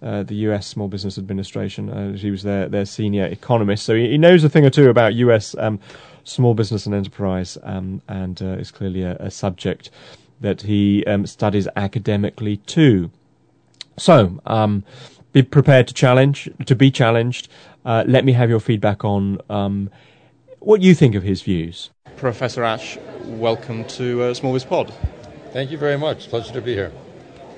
Uh, 0.03 0.23
the 0.23 0.35
U.S. 0.35 0.67
Small 0.67 0.89
Business 0.89 1.17
Administration. 1.17 1.89
Uh, 1.89 2.13
he 2.13 2.31
was 2.31 2.43
their 2.43 2.69
their 2.69 2.85
senior 2.85 3.25
economist, 3.25 3.87
so 3.87 3.95
he, 3.95 4.11
he 4.11 4.19
knows 4.19 4.45
a 4.45 4.51
thing 4.51 4.67
or 4.67 4.71
two 4.71 4.91
about 4.91 5.15
U.S. 5.15 5.55
Um, 5.57 5.81
small 6.25 6.55
business 6.55 6.85
and 6.87 6.95
enterprise, 6.95 7.57
um, 7.63 8.03
and 8.09 8.43
uh, 8.43 8.59
is 8.59 8.71
clearly 8.71 9.03
a, 9.03 9.17
a, 9.17 9.31
subject 9.31 9.91
that 10.41 10.63
he 10.63 11.05
um, 11.07 11.27
studies 11.27 11.69
academically 11.77 12.57
too. 12.59 13.11
So, 13.97 14.41
um, 14.47 14.85
be 15.33 15.43
prepared 15.43 15.89
to 15.89 15.95
challenge, 15.95 16.51
to 16.67 16.75
be 16.75 16.91
challenged. 16.91 17.49
Uh, 17.85 18.05
let 18.07 18.25
me 18.25 18.33
have 18.33 18.51
your 18.51 18.61
feedback 18.61 19.05
on 19.05 19.41
um, 19.49 19.91
what 20.65 20.81
do 20.81 20.87
you 20.87 20.95
think 20.95 21.15
of 21.15 21.23
his 21.23 21.43
views. 21.43 21.91
Professor 22.17 22.63
Acs, 22.63 22.99
welcome 23.27 23.85
to 23.85 24.23
uh, 24.23 24.35
Small 24.35 24.55
Biz 24.55 24.65
Pod. 24.65 24.95
Thank 25.53 25.71
you 25.71 25.77
very 25.77 25.99
much. 25.99 26.29
Pleasure 26.31 26.55
to 26.55 26.63
be 26.63 26.73
here. 26.73 26.91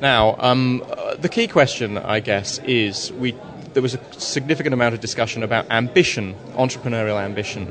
Now, 0.01 0.35
um, 0.41 0.85
uh, 0.91 1.15
the 1.15 1.29
key 1.29 1.47
question, 1.47 1.99
I 1.99 2.19
guess, 2.21 2.59
is 2.61 3.13
we 3.13 3.37
there 3.75 3.83
was 3.83 3.95
a 3.95 4.13
significant 4.15 4.73
amount 4.75 4.95
of 4.95 5.01
discussion 5.01 5.43
about 5.43 5.71
ambition, 5.71 6.35
entrepreneurial 6.55 7.23
ambition. 7.23 7.67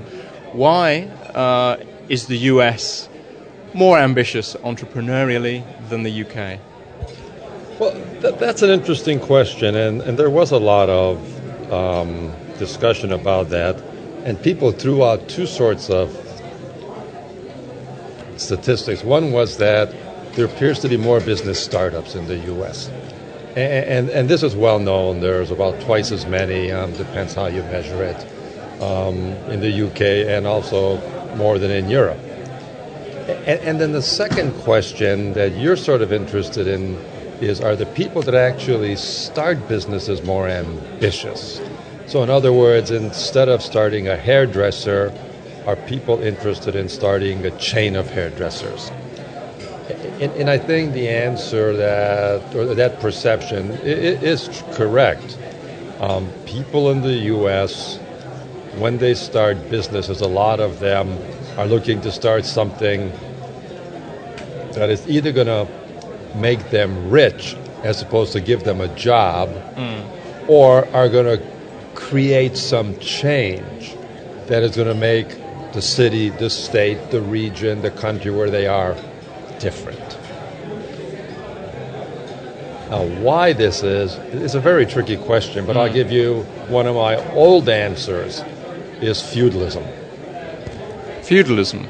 Why 0.54 1.02
uh, 1.34 1.84
is 2.08 2.28
the 2.28 2.38
US 2.54 3.10
more 3.74 3.98
ambitious 3.98 4.56
entrepreneurially 4.63 5.63
than 5.89 6.04
the 6.04 6.24
UK? 6.24 6.60
Well, 7.78 7.91
th- 8.21 8.36
that's 8.36 8.62
an 8.62 8.69
interesting 8.69 9.19
question, 9.19 9.76
and, 9.76 10.02
and 10.02 10.17
there 10.17 10.30
was 10.30 10.52
a 10.52 10.60
lot 10.60 10.89
of 10.89 11.74
um, 11.74 12.32
discussion 12.58 13.12
about 13.12 13.50
that, 13.50 13.82
and 14.26 14.42
people 14.42 14.72
threw 14.72 15.06
out 15.06 15.30
two 15.30 15.46
sorts 15.46 15.90
of 15.90 16.10
statistics. 18.38 19.04
One 19.04 19.32
was 19.32 19.58
that 19.58 19.94
there 20.34 20.46
appears 20.46 20.80
to 20.80 20.90
be 20.90 20.98
more 20.98 21.22
business 21.22 21.64
startups 21.64 22.16
in 22.16 22.28
the 22.28 22.38
U.S. 22.38 22.90
And, 23.50 23.58
and, 23.58 24.10
and 24.10 24.28
this 24.28 24.42
is 24.42 24.56
well 24.56 24.80
known. 24.80 25.22
There's 25.22 25.52
about 25.52 25.80
twice 25.82 26.12
as 26.12 26.26
many, 26.26 26.72
um, 26.72 26.92
depends 26.94 27.36
how 27.36 27.46
you 27.46 27.62
measure 27.64 28.04
it 28.04 28.82
um, 28.82 29.18
in 29.50 29.62
the 29.62 29.88
UK 29.88 30.28
and 30.28 30.48
also 30.48 30.98
more 31.36 31.60
than 31.60 31.70
in 31.70 31.88
Europe. 31.88 32.20
And, 33.38 33.60
and, 33.62 33.82
then 33.82 33.92
the 33.92 34.02
second 34.02 34.54
question 34.62 35.34
that 35.34 35.56
you're 35.56 35.78
sort 35.78 36.02
of 36.02 36.12
interested 36.12 36.68
in 36.68 36.96
is 37.42 37.62
are 37.62 37.76
the 37.76 37.86
people 37.88 38.22
that 38.24 38.36
actually 38.36 38.96
start 38.96 39.68
businesses 39.68 40.24
more 40.24 40.48
ambitious? 40.48 41.60
So, 42.08 42.24
in 42.24 42.30
other 42.30 42.54
words, 42.54 42.91
instead 42.91 43.50
of 43.50 43.62
starting 43.62 44.08
a 44.08 44.15
hairdresser, 44.15 45.13
are 45.65 45.76
people 45.76 46.22
interested 46.22 46.76
in 46.76 46.89
starting 46.89 47.46
a 47.46 47.52
chain 47.58 47.96
of 47.96 48.10
hairdressers? 48.10 48.91
And, 50.20 50.32
and 50.34 50.50
I 50.50 50.58
think 50.58 50.94
the 50.94 51.10
answer 51.10 51.76
that, 51.76 52.56
or 52.56 52.74
that 52.76 53.00
perception 53.00 53.72
is 53.84 54.63
correct. 54.74 55.38
Um, 56.00 56.30
people 56.46 56.91
in 56.91 57.02
the 57.02 57.13
U.S 57.13 58.00
when 58.78 58.98
they 58.98 59.13
start 59.13 59.70
businesses, 59.70 60.22
a 60.22 60.28
lot 60.28 60.60
of 60.60 60.80
them 60.80 61.18
are 61.58 61.65
looking 61.65 62.02
to 62.02 62.12
start 62.12 62.46
something 62.46 63.12
that 64.74 64.89
is 64.89 65.08
either 65.08 65.32
going 65.32 65.48
to 65.48 65.68
make 66.36 66.72
them 66.72 67.10
rich 67.10 67.56
as 67.84 68.02
opposed 68.02 68.34
to 68.34 68.41
give 68.41 68.63
them 68.63 68.82
a 68.82 68.94
job, 68.96 69.50
mm. 69.76 70.50
or 70.50 70.86
are 70.89 71.08
going 71.08 71.38
to 71.38 71.55
create 71.96 72.58
some 72.58 72.98
change 73.00 73.96
that 74.48 74.62
is 74.62 74.76
going 74.76 74.88
to 74.88 74.94
make 74.94 75.30
the 75.74 75.82
city, 75.82 76.30
the 76.30 76.50
state, 76.50 77.12
the 77.12 77.22
region, 77.22 77.82
the 77.82 77.92
country 77.92 78.32
where 78.32 78.50
they 78.50 78.68
are 78.68 78.96
different. 79.60 80.00
Now, 82.90 83.04
why 83.22 83.54
this 83.54 83.82
is, 83.82 84.16
is 84.34 84.54
a 84.54 84.60
very 84.60 84.86
tricky 84.86 85.18
question, 85.18 85.66
but. 85.66 85.76
I'll 85.76 85.88
hmm. 85.88 85.96
give 85.96 86.12
you 86.12 86.44
one 86.68 86.86
of 86.86 86.96
my 86.96 87.16
old 87.34 87.68
answers 87.68 88.44
is 89.02 89.22
feudalism. 89.22 89.84
Feudalism. 91.24 91.88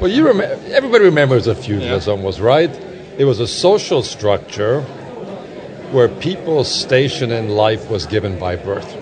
Well, 0.00 0.10
you 0.10 0.26
rem- 0.26 0.40
everybody 0.72 1.04
remembers 1.04 1.46
what 1.46 1.58
feudalism 1.58 2.20
yeah. 2.20 2.24
was, 2.24 2.40
right? 2.40 2.70
It 3.18 3.26
was 3.26 3.38
a 3.38 3.46
social 3.46 4.02
structure 4.02 4.80
where 5.92 6.08
people's 6.08 6.72
station 6.72 7.30
in 7.30 7.50
life 7.50 7.90
was 7.90 8.06
given 8.06 8.38
by 8.38 8.56
birth. 8.56 8.99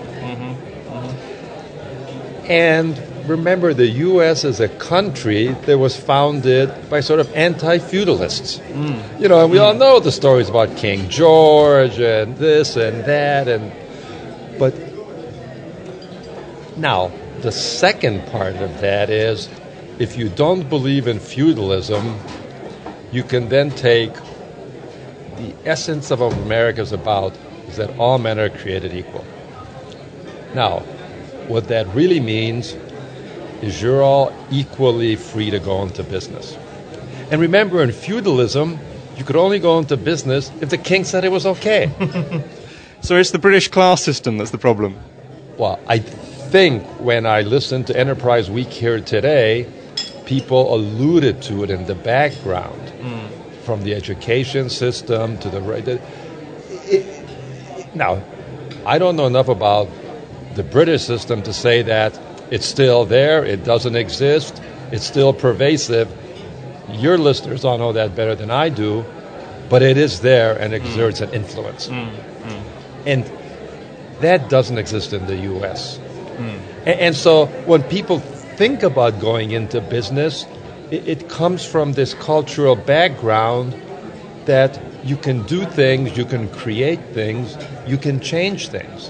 And 2.49 2.97
remember, 3.29 3.75
the 3.75 3.87
U.S. 3.87 4.43
as 4.43 4.59
a 4.59 4.67
country 4.67 5.49
that 5.65 5.77
was 5.77 5.95
founded 5.95 6.89
by 6.89 6.99
sort 6.99 7.19
of 7.19 7.31
anti-feudalists. 7.33 8.59
Mm. 8.59 9.21
You 9.21 9.27
know, 9.27 9.43
and 9.43 9.51
we 9.51 9.59
mm. 9.59 9.61
all 9.61 9.75
know 9.75 9.99
the 9.99 10.11
stories 10.11 10.49
about 10.49 10.75
King 10.75 11.07
George 11.09 11.99
and 11.99 12.35
this 12.37 12.75
and 12.75 13.05
that, 13.05 13.47
and 13.47 13.71
but 14.57 14.73
now 16.75 17.11
the 17.41 17.51
second 17.51 18.25
part 18.31 18.55
of 18.55 18.81
that 18.81 19.09
is 19.09 19.47
if 19.99 20.17
you 20.17 20.29
don't 20.29 20.67
believe 20.67 21.07
in 21.07 21.19
feudalism, 21.19 22.17
you 23.11 23.23
can 23.23 23.49
then 23.49 23.69
take 23.69 24.13
the 25.37 25.53
essence 25.65 26.09
of 26.09 26.19
what 26.19 26.33
America 26.33 26.81
is 26.81 26.91
about 26.91 27.33
is 27.67 27.77
that 27.77 27.95
all 27.97 28.17
men 28.17 28.39
are 28.39 28.49
created 28.49 28.93
equal. 28.93 29.23
Now, 30.53 30.83
what 31.49 31.67
that 31.67 31.87
really 31.95 32.19
means 32.19 32.77
is 33.61 33.81
you're 33.81 34.03
all 34.03 34.31
equally 34.51 35.15
free 35.15 35.49
to 35.49 35.59
go 35.59 35.81
into 35.83 36.03
business. 36.03 36.57
And 37.31 37.41
remember, 37.41 37.83
in 37.83 37.91
feudalism, 37.91 38.79
you 39.17 39.23
could 39.23 39.35
only 39.35 39.59
go 39.59 39.77
into 39.79 39.97
business 39.97 40.51
if 40.61 40.69
the 40.69 40.77
king 40.77 41.03
said 41.03 41.25
it 41.25 41.31
was 41.31 41.45
okay. 41.45 41.91
so 43.01 43.17
it's 43.17 43.31
the 43.31 43.39
British 43.39 43.67
class 43.67 44.01
system 44.01 44.37
that's 44.37 44.51
the 44.51 44.57
problem. 44.57 44.97
Well, 45.57 45.79
I 45.87 45.99
think 45.99 46.83
when 46.99 47.25
I 47.25 47.41
listened 47.41 47.87
to 47.87 47.97
Enterprise 47.97 48.49
Week 48.49 48.69
here 48.69 49.01
today, 49.01 49.67
people 50.25 50.73
alluded 50.73 51.41
to 51.43 51.63
it 51.63 51.69
in 51.69 51.85
the 51.85 51.95
background, 51.95 52.81
mm. 52.99 53.29
from 53.63 53.83
the 53.83 53.93
education 53.93 54.69
system 54.69 55.37
to 55.39 55.49
the. 55.49 55.99
It, 56.85 57.95
now, 57.95 58.23
I 58.85 58.99
don't 58.99 59.15
know 59.15 59.27
enough 59.27 59.49
about 59.49 59.89
the 60.59 60.63
British 60.65 61.03
system 61.03 61.41
to 61.41 61.53
say 61.53 61.81
that 61.83 62.19
it's 62.51 62.65
still 62.65 63.05
there, 63.05 63.45
it 63.45 63.63
doesn't 63.63 63.95
exist, 63.95 64.61
it's 64.91 65.05
still 65.05 65.31
pervasive. 65.31 66.11
Your 66.91 67.17
listeners 67.17 67.63
all 67.63 67.77
know 67.77 67.93
that 67.93 68.13
better 68.13 68.35
than 68.35 68.51
I 68.51 68.67
do, 68.67 69.05
but 69.69 69.81
it 69.81 69.95
is 69.95 70.19
there 70.19 70.59
and 70.59 70.73
exerts 70.73 71.21
mm. 71.21 71.29
an 71.29 71.33
influence. 71.33 71.87
Mm. 71.87 72.13
Mm. 72.13 72.63
And 73.05 73.31
that 74.19 74.49
doesn't 74.49 74.77
exist 74.77 75.13
in 75.13 75.27
the 75.27 75.37
US. 75.53 75.97
Mm. 75.97 76.59
And, 76.79 76.99
and, 77.05 77.15
so 77.15 77.45
when 77.65 77.81
people 77.83 78.19
think 78.59 78.83
about 78.83 79.21
going 79.21 79.51
into 79.51 79.79
business, 79.79 80.45
it, 80.91 81.07
it 81.07 81.29
comes 81.29 81.65
from 81.65 81.93
this 81.93 82.13
cultural 82.15 82.75
background 82.75 83.79
that 84.43 84.77
you 85.05 85.15
can 85.15 85.43
do 85.43 85.63
things, 85.63 86.17
you 86.17 86.25
can 86.25 86.49
create 86.49 86.99
things, 87.13 87.55
you 87.87 87.97
can 87.97 88.19
change 88.19 88.67
things. 88.67 89.09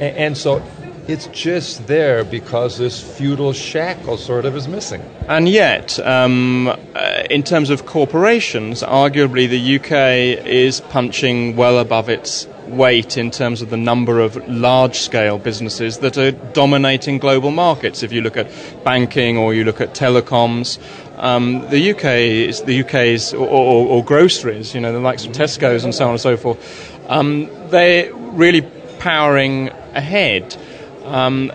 And, 0.00 0.36
so 0.36 0.62
it's 1.06 1.26
just 1.28 1.86
there 1.86 2.24
because 2.24 2.78
this 2.78 3.00
feudal 3.00 3.52
shackle 3.52 4.16
sort 4.16 4.44
of 4.44 4.56
is 4.56 4.66
missing. 4.68 5.02
And 5.28 5.48
yet, 5.48 5.98
um, 6.00 6.68
uh, 6.68 7.22
in 7.30 7.42
terms 7.42 7.70
of 7.70 7.86
corporations, 7.86 8.82
arguably 8.82 9.48
the 9.48 9.76
UK 9.76 10.46
is 10.46 10.80
punching 10.80 11.56
well 11.56 11.78
above 11.78 12.08
its 12.08 12.46
weight 12.66 13.18
in 13.18 13.30
terms 13.30 13.60
of 13.60 13.70
the 13.70 13.76
number 13.76 14.20
of 14.20 14.36
large 14.48 14.98
scale 14.98 15.38
businesses 15.38 15.98
that 15.98 16.16
are 16.16 16.32
dominating 16.32 17.18
global 17.18 17.50
markets. 17.50 18.02
If 18.02 18.12
you 18.12 18.22
look 18.22 18.36
at 18.36 18.48
banking 18.84 19.36
or 19.36 19.54
you 19.54 19.64
look 19.64 19.80
at 19.80 19.94
telecoms, 19.94 20.78
um, 21.16 21.68
the 21.70 21.92
UK 21.92 22.04
is 22.04 22.62
the 22.62 22.82
UK's 22.82 23.34
or, 23.34 23.46
or, 23.46 23.86
or, 23.86 24.04
groceries, 24.04 24.74
you 24.74 24.80
know, 24.80 24.92
the 24.92 25.00
likes 25.00 25.24
of 25.24 25.32
Tesco's 25.32 25.84
and 25.84 25.94
so 25.94 26.06
on 26.06 26.10
and 26.12 26.20
so 26.20 26.36
forth. 26.36 27.00
Um, 27.08 27.50
they're 27.68 28.12
really 28.14 28.62
powering 28.98 29.70
ahead. 29.94 30.56
Um, 31.04 31.50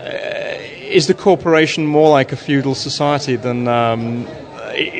is 0.90 1.06
the 1.06 1.14
corporation 1.14 1.86
more 1.86 2.10
like 2.10 2.32
a 2.32 2.36
feudal 2.36 2.74
society 2.74 3.36
than 3.36 3.68
um, 3.68 4.26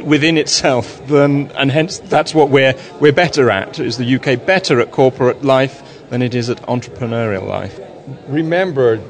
within 0.05 0.38
itself 0.38 1.05
than, 1.07 1.50
and 1.53 1.70
hence 1.70 1.98
that's 1.98 2.35
what 2.35 2.50
we're 2.50 2.74
we're 3.00 3.12
better 3.12 3.50
at. 3.50 3.79
Is 3.79 3.96
the 3.96 4.16
UK 4.16 4.44
better 4.44 4.81
at 4.81 4.92
corporate 4.92 5.44
life 5.44 5.83
than 6.11 6.22
it 6.22 6.35
is 6.35 6.48
at 6.48 6.59
entrepreneurial 6.62 7.46
life? 7.46 7.79
Remember, 8.29 9.00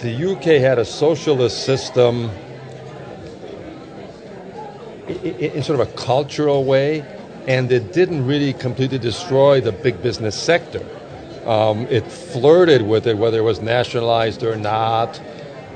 the 0.00 0.32
UK 0.32 0.60
had 0.60 0.78
a 0.78 0.84
socialist 0.84 1.64
system 1.64 2.30
in 5.08 5.62
sort 5.62 5.80
of 5.80 5.88
a 5.88 5.92
cultural 5.92 6.64
way, 6.64 7.04
and 7.46 7.72
it 7.72 7.92
didn't 7.92 8.26
really 8.26 8.52
completely 8.52 8.98
destroy 8.98 9.60
the 9.60 9.72
big 9.72 10.02
business 10.02 10.40
sector. 10.40 10.84
Um, 11.48 11.86
it 11.86 12.06
flirted 12.06 12.82
with 12.82 13.06
it, 13.06 13.16
whether 13.16 13.38
it 13.38 13.42
was 13.42 13.62
nationalized 13.62 14.42
or 14.42 14.54
not, 14.54 15.18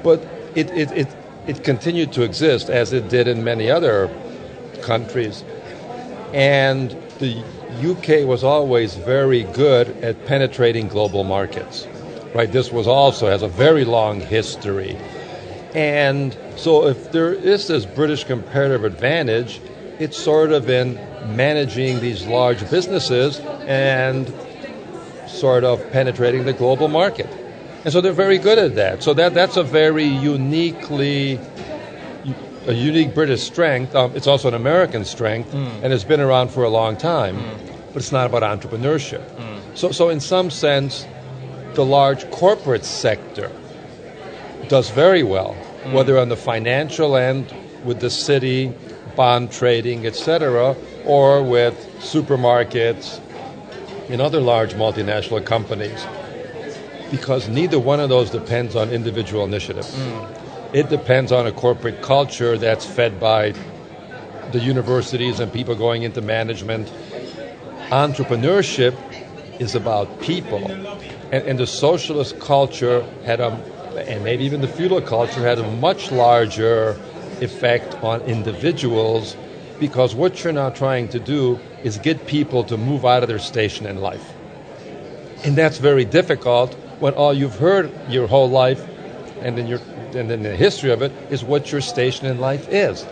but 0.03 0.21
it, 0.55 0.71
it, 0.71 0.93
it, 0.93 1.09
it 1.47 1.65
continued 1.65 2.13
to 2.13 2.23
exist 2.23 2.69
as 2.69 2.93
it 2.93 3.09
did 3.09 3.27
in 3.27 3.43
many 3.43 3.71
other 3.71 4.11
countries. 4.83 5.43
And 6.35 6.91
the 7.21 7.43
UK 7.83 8.29
was 8.29 8.45
always 8.45 8.97
very 8.97 9.45
good 9.45 9.89
at 10.05 10.27
penetrating 10.27 10.89
global 10.89 11.25
markets. 11.25 11.87
Right? 12.35 12.53
This 12.53 12.71
was 12.71 12.87
also 12.87 13.29
has 13.29 13.41
a 13.43 13.49
very 13.49 13.87
long 13.87 14.21
history. 14.21 14.99
And 15.75 16.37
so 16.57 16.87
if 16.87 17.13
there 17.13 17.33
is 17.33 17.69
this 17.69 17.87
British 17.87 18.25
comparative 18.25 18.85
advantage, 18.85 19.59
it's 19.99 20.19
sort 20.19 20.53
of 20.53 20.69
in 20.69 20.97
managing 21.35 22.01
these 22.01 22.27
large 22.27 22.69
businesses 22.71 23.39
and 23.67 24.31
sort 25.33 25.65
of 25.65 25.91
penetrating 25.91 26.45
the 26.45 26.53
global 26.53 26.89
market. 26.89 27.29
And 27.85 27.93
so 27.93 28.01
they're 28.01 28.13
very 28.13 28.39
good 28.39 28.59
at 28.59 28.77
that. 28.77 29.03
So 29.03 29.13
that, 29.15 29.35
that's 29.35 29.57
a 29.57 29.63
very 29.63 30.05
uniquely 30.05 31.41
a 32.67 32.73
unique 32.73 33.15
British 33.15 33.43
strength. 33.43 33.95
Um, 33.95 34.13
it's 34.15 34.27
also 34.27 34.49
an 34.49 34.55
American 34.55 35.05
strength, 35.05 35.53
mm. 35.53 35.83
and 35.83 35.93
it's 35.93 36.05
been 36.05 36.21
around 36.21 36.51
for 36.51 36.65
a 36.65 36.69
long 36.69 36.97
time. 36.97 37.37
Mm. 37.37 37.93
But 37.93 37.97
it's 37.97 38.13
not 38.13 38.27
about 38.27 38.43
entrepreneurship. 38.43 39.29
Mm. 39.37 39.77
So, 39.77 39.91
so 39.91 40.09
in 40.09 40.21
some 40.21 40.51
sense, 40.51 41.07
the 41.75 41.85
large 41.85 42.31
corporate 42.31 42.85
sector 42.85 43.51
does 44.69 44.91
very 44.91 45.23
well, 45.23 45.57
mm. 45.83 45.93
whether 45.93 46.19
on 46.19 46.29
the 46.29 46.37
financial 46.37 47.17
end 47.17 47.53
with 47.85 48.01
the 48.01 48.11
city, 48.11 48.73
bond 49.17 49.51
trading, 49.51 50.07
etc., 50.07 50.77
or 51.05 51.43
with 51.43 51.75
supermarkets, 51.99 53.21
in 54.09 54.21
other 54.21 54.41
large 54.41 54.75
multinational 54.75 55.45
companies 55.45 56.07
because 57.13 57.47
neither 57.47 57.79
one 57.79 58.01
of 58.01 58.09
those 58.09 58.31
depends 58.31 58.75
on 58.75 58.91
individual 58.91 59.45
initiative. 59.45 59.85
Mm. 59.85 60.75
It 60.75 60.89
depends 60.89 61.31
on 61.31 61.47
a 61.47 61.53
corporate 61.53 62.01
culture 62.01 62.57
that's 62.57 62.87
fed 62.87 63.21
by 63.21 63.53
the 64.51 64.59
universities 64.59 65.39
and 65.39 65.53
people 65.53 65.75
going 65.75 66.05
into 66.05 66.23
management. 66.23 66.91
Entrepreneurship 67.91 68.97
is 69.59 69.75
about 69.75 70.21
people. 70.23 70.65
And, 71.31 71.45
and 71.47 71.59
the 71.59 71.67
socialist 71.67 72.41
culture 72.41 73.05
had 73.27 73.41
a, 73.41 73.49
and 74.09 74.25
maybe 74.25 74.45
even 74.45 74.63
the 74.63 74.69
feudal 74.69 75.03
culture 75.03 75.43
had 75.43 75.59
a 75.59 75.71
much 75.71 76.11
larger 76.11 76.99
effect 77.43 78.03
on 78.03 78.23
individuals 78.23 79.37
because 79.83 80.15
what 80.15 80.45
you're 80.45 80.53
now 80.53 80.71
trying 80.71 81.09
to 81.09 81.19
do 81.19 81.59
is 81.83 81.99
get 81.99 82.29
people 82.29 82.63
to 82.63 82.77
move 82.77 83.05
out 83.05 83.25
of 83.25 83.29
their 83.29 83.41
station 83.41 83.85
in 83.85 83.97
life. 83.97 84.25
And 85.45 85.57
that's 85.57 85.79
very 85.79 86.05
difficult 86.05 86.73
when 87.01 87.15
all 87.15 87.35
you've 87.35 87.59
heard 87.59 87.91
your 88.09 88.29
whole 88.29 88.49
life 88.49 88.81
and 89.41 89.59
then, 89.59 89.67
your, 89.67 89.81
and 90.15 90.31
then 90.31 90.45
the 90.45 90.55
history 90.55 90.93
of 90.93 91.03
it 91.03 91.11
is 91.31 91.43
what 91.43 91.73
your 91.73 91.81
station 91.81 92.27
in 92.27 92.39
life 92.39 92.69
is. 92.69 93.05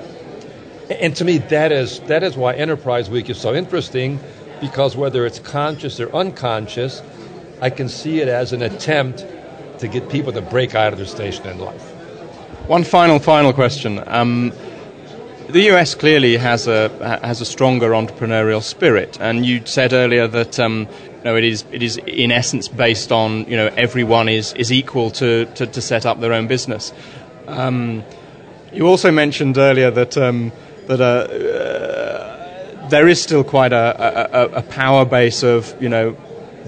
And 0.89 1.17
to 1.17 1.25
me, 1.25 1.39
that 1.39 1.73
is, 1.73 1.99
that 2.03 2.23
is 2.23 2.37
why 2.37 2.55
Enterprise 2.55 3.11
Week 3.11 3.29
is 3.29 3.37
so 3.41 3.53
interesting 3.53 4.21
because 4.61 4.97
whether 4.97 5.27
it's 5.27 5.41
conscious 5.41 5.99
or 5.99 6.15
unconscious, 6.15 7.03
I 7.61 7.71
can 7.71 7.89
see 7.89 8.21
it 8.21 8.29
as 8.29 8.53
an 8.53 8.63
attempt 8.63 9.27
to 9.81 9.89
get 9.89 10.09
people 10.09 10.33
to 10.35 10.41
break 10.41 10.77
out 10.77 10.93
of 10.93 11.01
their 11.01 11.09
station 11.09 11.49
in 11.49 11.59
life. 11.59 11.83
One 12.69 12.85
final, 12.85 13.19
final 13.19 13.53
question. 13.53 14.01
Um, 14.07 14.53
the 15.51 15.71
US 15.73 15.95
clearly 15.95 16.37
has 16.37 16.67
a 16.67 16.89
has 17.23 17.41
a 17.41 17.45
stronger 17.45 17.91
entrepreneurial 17.91 18.63
spirit, 18.63 19.19
and 19.21 19.45
you 19.45 19.65
said 19.67 19.93
earlier 19.93 20.27
that 20.29 20.59
um, 20.59 20.89
you 21.19 21.25
know, 21.25 21.37
it 21.37 21.45
is 21.45 21.65
it 21.73 21.83
is 21.83 21.99
in 22.07 22.33
essence 22.33 22.69
based 22.69 23.13
on 23.13 23.45
you 23.47 23.57
know 23.57 23.69
everyone 23.77 24.29
is 24.29 24.53
is 24.55 24.73
equal 24.73 25.11
to 25.13 25.47
to, 25.57 25.67
to 25.67 25.81
set 25.81 26.07
up 26.07 26.21
their 26.21 26.33
own 26.33 26.47
business. 26.47 26.93
Um, 27.47 28.03
you 28.73 28.87
also 28.87 29.11
mentioned 29.11 29.59
earlier 29.59 29.91
that 29.91 30.17
um, 30.17 30.53
that 30.87 31.01
uh, 31.01 31.05
uh, 31.05 32.89
there 32.89 33.09
is 33.09 33.21
still 33.21 33.45
quite 33.45 33.73
a, 33.73 34.39
a, 34.41 34.59
a, 34.59 34.63
power 34.63 35.05
base 35.05 35.43
of 35.43 35.75
you 35.83 35.89
know 35.89 36.13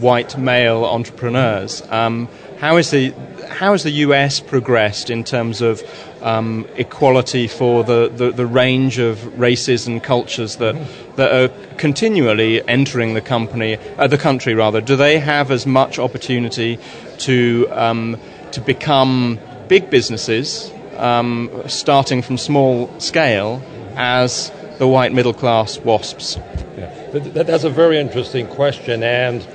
white 0.01 0.37
male 0.37 0.85
entrepreneurs. 0.85 1.83
Um, 1.91 2.29
how 2.59 2.77
is 2.77 2.91
the 2.91 3.15
how 3.53 3.73
has 3.73 3.83
the 3.83 3.91
US 3.91 4.41
progressed 4.41 5.11
in 5.11 5.25
terms 5.25 5.61
of 5.61 5.83
um, 6.23 6.67
equality 6.77 7.47
for 7.47 7.85
the, 7.85 8.09
the, 8.09 8.33
the, 8.33 8.47
range 8.47 8.99
of 8.99 9.39
races 9.39 9.87
and 9.87 10.03
cultures 10.03 10.57
that, 10.57 10.75
that 11.17 11.33
are 11.33 11.49
continually 11.77 12.67
entering 12.69 13.15
the 13.15 13.21
company, 13.21 13.77
uh, 13.99 14.07
the 14.07 14.19
country 14.19 14.55
rather? 14.55 14.81
Do 14.81 14.97
they 14.97 15.19
have 15.19 15.51
as 15.51 15.67
much 15.67 15.99
opportunity 15.99 16.79
to, 17.19 17.69
um, 17.73 18.19
to 18.53 18.61
become 18.61 19.39
big 19.69 19.91
businesses, 19.91 20.73
um, 20.97 21.51
starting 21.67 22.23
from 22.23 22.39
small 22.39 22.89
scale, 23.01 23.63
as 23.97 24.51
the 24.79 24.89
white 24.89 25.13
middle 25.13 25.35
class 25.35 25.79
WASPs? 25.79 26.39
Yeah. 26.77 27.11
That's 27.13 27.65
a 27.65 27.71
very 27.71 27.99
interesting 27.99 28.47
question, 28.47 29.03
and 29.03 29.47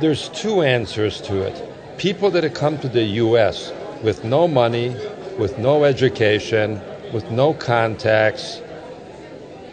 there's 0.00 0.28
two 0.30 0.62
answers 0.62 1.20
to 1.22 1.42
it 1.42 1.73
people 1.98 2.30
that 2.30 2.44
have 2.44 2.54
come 2.54 2.78
to 2.78 2.88
the 2.88 3.02
U.S. 3.24 3.72
with 4.02 4.24
no 4.24 4.48
money, 4.48 4.96
with 5.38 5.58
no 5.58 5.84
education, 5.84 6.80
with 7.12 7.30
no 7.30 7.54
contacts, 7.54 8.60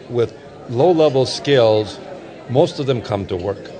with 0.09 0.37
low 0.69 0.91
level 0.91 1.25
skills, 1.25 1.99
most 2.49 2.79
of 2.79 2.85
them 2.85 3.01
come 3.01 3.25
to 3.27 3.35
work. 3.35 3.71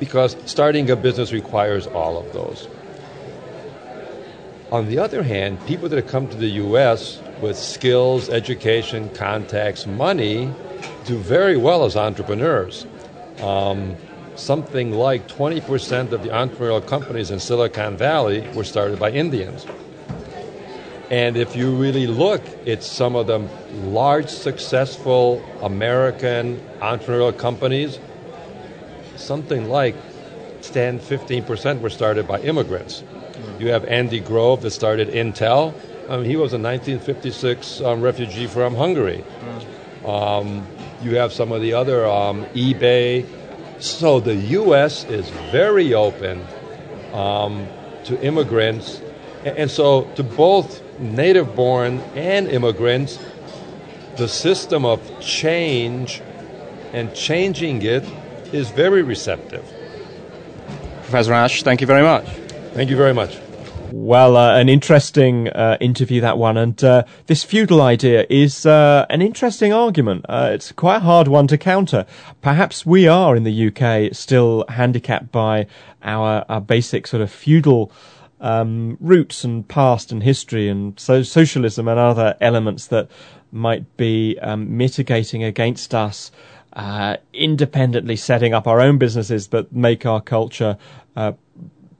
Because 0.00 0.36
starting 0.44 0.90
a 0.90 0.96
business 0.96 1.32
requires 1.32 1.86
all 1.86 2.18
of 2.18 2.32
those. 2.32 2.68
On 4.72 4.88
the 4.88 4.98
other 4.98 5.22
hand, 5.22 5.64
people 5.66 5.88
that 5.88 5.96
have 5.96 6.08
come 6.08 6.26
to 6.28 6.36
the 6.36 6.48
U.S. 6.48 7.20
with 7.40 7.56
skills, 7.56 8.28
education, 8.28 9.08
contacts, 9.10 9.86
money, 9.86 10.52
do 11.04 11.16
very 11.16 11.56
well 11.56 11.84
as 11.84 11.96
entrepreneurs. 11.96 12.86
Um, 13.40 13.96
something 14.36 14.92
like 14.92 15.28
20% 15.28 16.12
of 16.12 16.22
the 16.22 16.28
entrepreneurial 16.30 16.86
companies 16.86 17.30
in 17.30 17.38
Silicon 17.38 17.96
Valley 17.96 18.46
were 18.54 18.64
started 18.64 18.98
by 18.98 19.10
Indians. 19.10 19.66
And 21.10 21.36
if 21.36 21.54
you 21.54 21.74
really 21.74 22.06
look, 22.06 22.42
it's 22.64 22.86
some 22.86 23.14
of 23.14 23.26
the 23.26 23.38
large, 23.88 24.28
successful 24.28 25.44
American 25.62 26.60
entrepreneurial 26.80 27.36
companies, 27.36 27.98
something 29.16 29.68
like 29.68 29.94
10, 30.62 30.98
15% 30.98 31.80
were 31.80 31.90
started 31.90 32.26
by 32.26 32.40
immigrants. 32.40 33.02
Mm. 33.02 33.60
You 33.60 33.68
have 33.68 33.84
Andy 33.84 34.20
Grove 34.20 34.62
that 34.62 34.70
started 34.70 35.08
Intel. 35.08 35.74
Um, 36.08 36.24
he 36.24 36.36
was 36.36 36.52
a 36.52 36.58
1956 36.58 37.82
um, 37.82 38.00
refugee 38.00 38.46
from 38.46 38.74
Hungary. 38.74 39.22
Mm. 40.02 40.08
Um, 40.08 40.66
you 41.02 41.16
have 41.16 41.32
some 41.32 41.52
of 41.52 41.60
the 41.60 41.74
other 41.74 42.06
um, 42.06 42.44
eBay. 42.46 43.26
So 43.84 44.18
the 44.18 44.34
U.S. 44.34 45.04
is 45.04 45.28
very 45.52 45.92
open 45.92 46.42
um, 47.12 47.68
to 48.04 48.18
immigrants. 48.24 49.02
And 49.44 49.70
so 49.70 50.04
to 50.16 50.22
both 50.22 50.82
native 50.98 51.54
born 51.54 52.00
and 52.14 52.48
immigrants, 52.48 53.18
the 54.16 54.26
system 54.26 54.86
of 54.86 55.20
change 55.20 56.22
and 56.94 57.14
changing 57.14 57.82
it 57.82 58.04
is 58.54 58.70
very 58.70 59.02
receptive. 59.02 59.70
Professor 61.02 61.32
Acs, 61.32 61.62
thank 61.62 61.82
you 61.82 61.86
very 61.86 62.02
much. 62.02 62.26
Thank 62.72 62.88
you 62.88 62.96
very 62.96 63.12
much. 63.12 63.36
Well, 63.96 64.36
uh, 64.36 64.58
an 64.58 64.68
interesting 64.68 65.48
uh, 65.50 65.76
interview 65.80 66.20
that 66.22 66.36
one, 66.36 66.56
and 66.56 66.82
uh, 66.82 67.04
this 67.26 67.44
feudal 67.44 67.80
idea 67.80 68.26
is 68.28 68.66
uh, 68.66 69.06
an 69.08 69.22
interesting 69.22 69.72
argument. 69.72 70.26
Uh, 70.28 70.50
it's 70.52 70.72
quite 70.72 70.96
a 70.96 71.00
hard 71.00 71.28
one 71.28 71.46
to 71.46 71.56
counter. 71.56 72.04
Perhaps 72.42 72.84
we 72.84 73.06
are 73.06 73.36
in 73.36 73.44
the 73.44 73.68
UK 73.68 74.12
still 74.12 74.64
handicapped 74.68 75.30
by 75.30 75.68
our, 76.02 76.44
our 76.48 76.60
basic 76.60 77.06
sort 77.06 77.22
of 77.22 77.30
feudal 77.30 77.92
um, 78.40 78.98
roots 79.00 79.44
and 79.44 79.68
past 79.68 80.10
and 80.10 80.24
history 80.24 80.68
and 80.68 80.98
so 80.98 81.22
socialism 81.22 81.86
and 81.86 82.00
other 82.00 82.36
elements 82.40 82.88
that 82.88 83.08
might 83.52 83.96
be 83.96 84.36
um, 84.40 84.76
mitigating 84.76 85.44
against 85.44 85.94
us. 85.94 86.32
Uh, 86.72 87.16
independently 87.32 88.16
setting 88.16 88.52
up 88.52 88.66
our 88.66 88.80
own 88.80 88.98
businesses 88.98 89.46
that 89.46 89.72
make 89.72 90.04
our 90.04 90.20
culture 90.20 90.76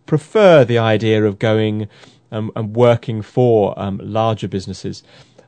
prefer 0.06 0.64
the 0.64 0.78
idea 0.78 1.24
of 1.24 1.38
going 1.38 1.88
um, 2.30 2.50
and 2.56 2.74
working 2.74 3.22
for 3.22 3.78
um, 3.78 4.00
larger 4.02 4.48
businesses. 4.48 5.02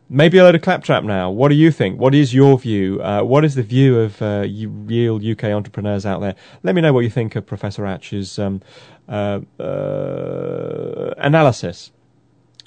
Maybe 0.08 0.38
a 0.38 0.44
load 0.44 0.54
of 0.54 0.62
claptrap 0.62 1.02
now. 1.02 1.30
What 1.30 1.48
do 1.48 1.56
you 1.56 1.72
think? 1.72 1.98
What 1.98 2.14
is 2.14 2.32
your 2.32 2.56
view? 2.58 3.02
Uh, 3.02 3.22
what 3.22 3.44
is 3.44 3.56
the 3.56 3.64
view 3.64 3.98
of 3.98 4.22
uh, 4.22 4.46
real 4.48 5.16
UK 5.16 5.44
entrepreneurs 5.44 6.06
out 6.06 6.20
there? 6.20 6.36
Let 6.62 6.76
me 6.76 6.80
know 6.80 6.92
what 6.92 7.00
you 7.00 7.10
think 7.10 7.34
of 7.34 7.44
Professor 7.44 7.84
Acs's 7.84 8.38
um, 8.38 8.62
uh, 9.08 9.40
uh, 9.58 11.14
analysis. 11.18 11.90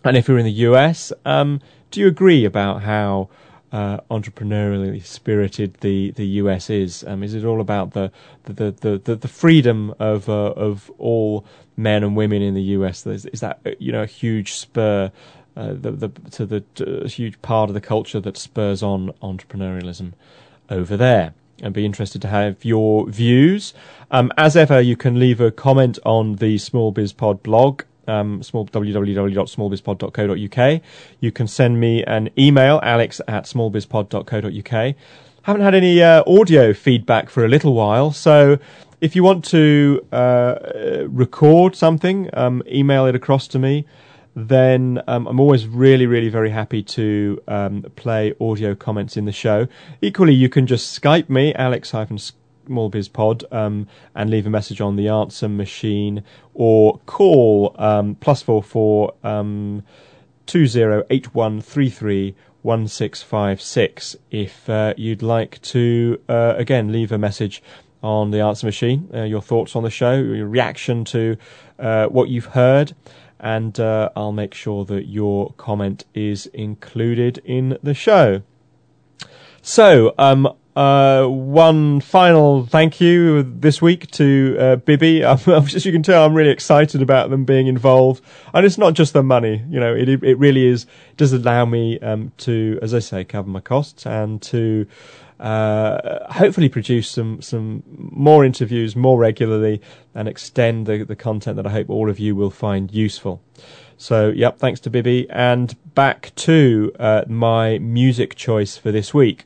And 0.03 0.17
if 0.17 0.27
you're 0.27 0.37
in 0.37 0.45
the 0.45 0.51
US, 0.51 1.13
um, 1.23 1.61
do 1.91 2.01
you 2.01 2.07
agree 2.07 2.43
about 2.43 2.83
how 2.83 3.29
uh, 3.71 3.99
entrepreneurially 4.09 5.03
spirited 5.03 5.75
the, 5.75 6.11
the 6.11 6.25
US 6.25 6.69
is? 6.69 7.03
Um, 7.07 7.23
is 7.23 7.33
it 7.33 7.45
all 7.45 7.61
about 7.61 7.91
the 7.91 8.11
the, 8.43 8.71
the, 8.71 8.97
the, 8.97 9.15
the 9.15 9.27
freedom 9.27 9.93
of 9.99 10.27
uh, 10.27 10.51
of 10.53 10.91
all 10.97 11.45
men 11.79 12.03
and 12.03 12.15
women 12.15 12.41
in 12.41 12.53
the 12.53 12.61
US? 12.77 13.07
Is, 13.07 13.25
is 13.27 13.39
that 13.39 13.59
uh, 13.65 13.71
you 13.79 13.91
know 13.91 14.03
a 14.03 14.07
huge 14.07 14.53
spur 14.53 15.11
uh, 15.55 15.73
the, 15.73 15.91
the, 15.91 16.09
to 16.31 16.45
the 16.45 16.63
huge 17.07 17.41
part 17.41 17.69
of 17.69 17.73
the 17.73 17.81
culture 17.81 18.19
that 18.19 18.37
spurs 18.37 18.83
on 18.83 19.11
entrepreneurialism 19.21 20.13
over 20.69 20.95
there? 20.95 21.33
and 21.61 21.73
be 21.73 21.85
interested 21.85 22.21
to 22.21 22.27
have 22.27 22.63
your 22.63 23.09
views. 23.09 23.73
Um, 24.11 24.31
as 24.37 24.55
ever, 24.55 24.79
you 24.79 24.95
can 24.95 25.19
leave 25.19 25.41
a 25.41 25.51
comment 25.51 25.99
on 26.05 26.35
the 26.35 26.57
Small 26.57 26.91
Biz 26.91 27.11
Pod 27.13 27.43
blog. 27.43 27.83
Um, 28.07 28.41
small, 28.41 28.65
www.smallbizpod.co.uk. 28.65 30.81
You 31.19 31.31
can 31.31 31.47
send 31.47 31.79
me 31.79 32.03
an 32.05 32.31
email, 32.39 32.79
alex 32.81 33.21
at 33.27 33.43
smallbizpod.co.uk. 33.43 34.95
Haven't 35.43 35.61
had 35.61 35.75
any 35.75 36.01
uh, 36.01 36.23
audio 36.25 36.73
feedback 36.73 37.29
for 37.29 37.45
a 37.45 37.47
little 37.47 37.75
while, 37.75 38.11
so 38.11 38.57
if 39.01 39.15
you 39.15 39.23
want 39.23 39.45
to 39.45 40.05
uh, 40.11 40.55
record 41.07 41.75
something, 41.75 42.29
um, 42.33 42.63
email 42.67 43.05
it 43.05 43.15
across 43.15 43.47
to 43.49 43.59
me 43.59 43.85
then 44.35 45.01
um, 45.07 45.27
I'm 45.27 45.39
always 45.39 45.67
really, 45.67 46.05
really 46.05 46.29
very 46.29 46.49
happy 46.49 46.83
to 46.83 47.41
um, 47.47 47.85
play 47.95 48.33
audio 48.39 48.75
comments 48.75 49.17
in 49.17 49.25
the 49.25 49.31
show. 49.31 49.67
Equally, 50.01 50.33
you 50.33 50.49
can 50.49 50.67
just 50.67 50.99
Skype 51.01 51.29
me, 51.29 51.53
Alex 51.55 51.91
smallbizpod, 51.91 53.51
um, 53.53 53.87
and 54.15 54.29
leave 54.29 54.45
a 54.45 54.49
message 54.49 54.81
on 54.81 54.95
the 54.95 55.07
answer 55.07 55.49
machine, 55.49 56.23
or 56.53 56.99
call 57.05 57.75
um, 57.79 58.15
plus 58.15 58.41
four 58.41 58.63
four 58.63 59.13
um, 59.23 59.83
two 60.45 60.67
zero 60.67 61.03
eight 61.09 61.33
one 61.33 61.61
three 61.61 61.89
three 61.89 62.35
one 62.61 62.87
six 62.87 63.21
five 63.23 63.61
six 63.61 64.15
if 64.31 64.69
uh, 64.69 64.93
you'd 64.97 65.21
like 65.21 65.61
to 65.61 66.19
uh, 66.27 66.53
again 66.57 66.91
leave 66.91 67.11
a 67.11 67.17
message 67.17 67.63
on 68.01 68.31
the 68.31 68.39
answer 68.39 68.65
machine, 68.65 69.09
uh, 69.13 69.23
your 69.23 69.41
thoughts 69.41 69.75
on 69.75 69.83
the 69.83 69.89
show, 69.89 70.13
your 70.13 70.47
reaction 70.47 71.05
to 71.05 71.37
uh, 71.77 72.07
what 72.07 72.29
you've 72.29 72.45
heard 72.47 72.93
and 73.39 73.79
uh, 73.79 74.09
I'll 74.15 74.31
make 74.31 74.53
sure 74.53 74.85
that 74.85 75.07
your 75.07 75.53
comment 75.53 76.05
is 76.13 76.47
included 76.47 77.41
in 77.45 77.77
the 77.81 77.93
show. 77.93 78.41
So, 79.61 80.13
um, 80.17 80.53
uh, 80.75 81.25
one 81.25 81.99
final 81.99 82.65
thank 82.65 83.01
you 83.01 83.43
this 83.43 83.81
week 83.81 84.09
to 84.11 84.55
uh, 84.59 84.75
Bibby. 84.77 85.23
as 85.23 85.47
you 85.85 85.91
can 85.91 86.03
tell, 86.03 86.25
I'm 86.25 86.33
really 86.33 86.51
excited 86.51 87.01
about 87.01 87.29
them 87.29 87.43
being 87.43 87.67
involved, 87.67 88.23
and 88.53 88.65
it's 88.65 88.77
not 88.77 88.93
just 88.93 89.13
the 89.13 89.23
money. 89.23 89.63
You 89.69 89.79
know, 89.79 89.93
it 89.93 90.07
it 90.07 90.37
really 90.37 90.65
is 90.65 90.85
does 91.17 91.33
allow 91.33 91.65
me 91.65 91.99
um, 91.99 92.31
to, 92.39 92.79
as 92.81 92.93
I 92.93 92.99
say, 92.99 93.25
cover 93.25 93.49
my 93.49 93.59
costs 93.59 94.05
and 94.05 94.41
to 94.43 94.87
uh, 95.39 96.31
hopefully 96.33 96.69
produce 96.69 97.09
some 97.09 97.41
some 97.41 97.83
more 97.97 98.43
interviews 98.43 98.95
more 98.95 99.17
regularly 99.17 99.81
and 100.13 100.27
extend 100.27 100.85
the, 100.85 101.03
the 101.03 101.15
content 101.15 101.55
that 101.55 101.65
I 101.65 101.71
hope 101.71 101.89
all 101.89 102.09
of 102.09 102.19
you 102.19 102.35
will 102.35 102.49
find 102.49 102.91
useful. 102.91 103.41
So, 103.97 104.29
yep, 104.29 104.59
thanks 104.59 104.79
to 104.81 104.89
Bibby. 104.89 105.29
And 105.29 105.75
back 105.93 106.31
to 106.35 106.93
uh, 106.99 107.23
my 107.27 107.79
music 107.79 108.35
choice 108.35 108.77
for 108.77 108.91
this 108.91 109.13
week. 109.13 109.43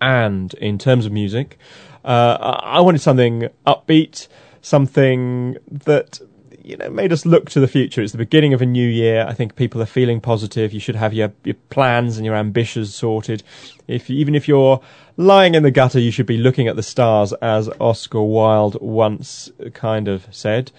And 0.00 0.54
in 0.54 0.78
terms 0.78 1.04
of 1.04 1.12
music, 1.12 1.58
uh, 2.04 2.60
I 2.62 2.80
wanted 2.80 3.02
something 3.02 3.48
upbeat, 3.66 4.26
something 4.62 5.58
that 5.70 6.20
you 6.64 6.76
know 6.76 6.90
made 6.90 7.12
us 7.12 7.26
look 7.26 7.50
to 7.50 7.60
the 7.60 7.68
future. 7.68 8.02
It's 8.02 8.12
the 8.12 8.18
beginning 8.18 8.54
of 8.54 8.62
a 8.62 8.66
new 8.66 8.86
year. 8.86 9.26
I 9.26 9.34
think 9.34 9.56
people 9.56 9.82
are 9.82 9.86
feeling 9.86 10.20
positive. 10.20 10.72
You 10.72 10.80
should 10.80 10.96
have 10.96 11.12
your 11.12 11.32
your 11.44 11.56
plans 11.70 12.16
and 12.16 12.26
your 12.26 12.34
ambitions 12.34 12.94
sorted. 12.94 13.42
If 13.88 14.10
even 14.10 14.34
if 14.34 14.48
you're 14.48 14.80
lying 15.16 15.54
in 15.54 15.62
the 15.62 15.70
gutter, 15.70 15.98
you 15.98 16.10
should 16.10 16.26
be 16.26 16.38
looking 16.38 16.68
at 16.68 16.76
the 16.76 16.82
stars, 16.82 17.32
as 17.34 17.68
Oscar 17.80 18.22
Wilde 18.22 18.80
once 18.80 19.50
kind 19.74 20.08
of 20.08 20.26
said. 20.30 20.70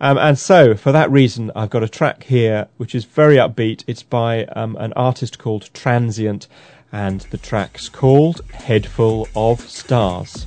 Um, 0.00 0.18
and 0.18 0.38
so, 0.38 0.74
for 0.74 0.92
that 0.92 1.10
reason, 1.10 1.50
I've 1.54 1.70
got 1.70 1.82
a 1.82 1.88
track 1.88 2.24
here 2.24 2.68
which 2.76 2.94
is 2.94 3.04
very 3.04 3.36
upbeat. 3.36 3.84
It's 3.86 4.02
by 4.02 4.44
um, 4.46 4.76
an 4.76 4.92
artist 4.94 5.38
called 5.38 5.70
Transient, 5.72 6.46
and 6.92 7.20
the 7.30 7.38
track's 7.38 7.88
called 7.88 8.40
Head 8.52 8.86
Full 8.86 9.28
of 9.34 9.60
Stars. 9.60 10.46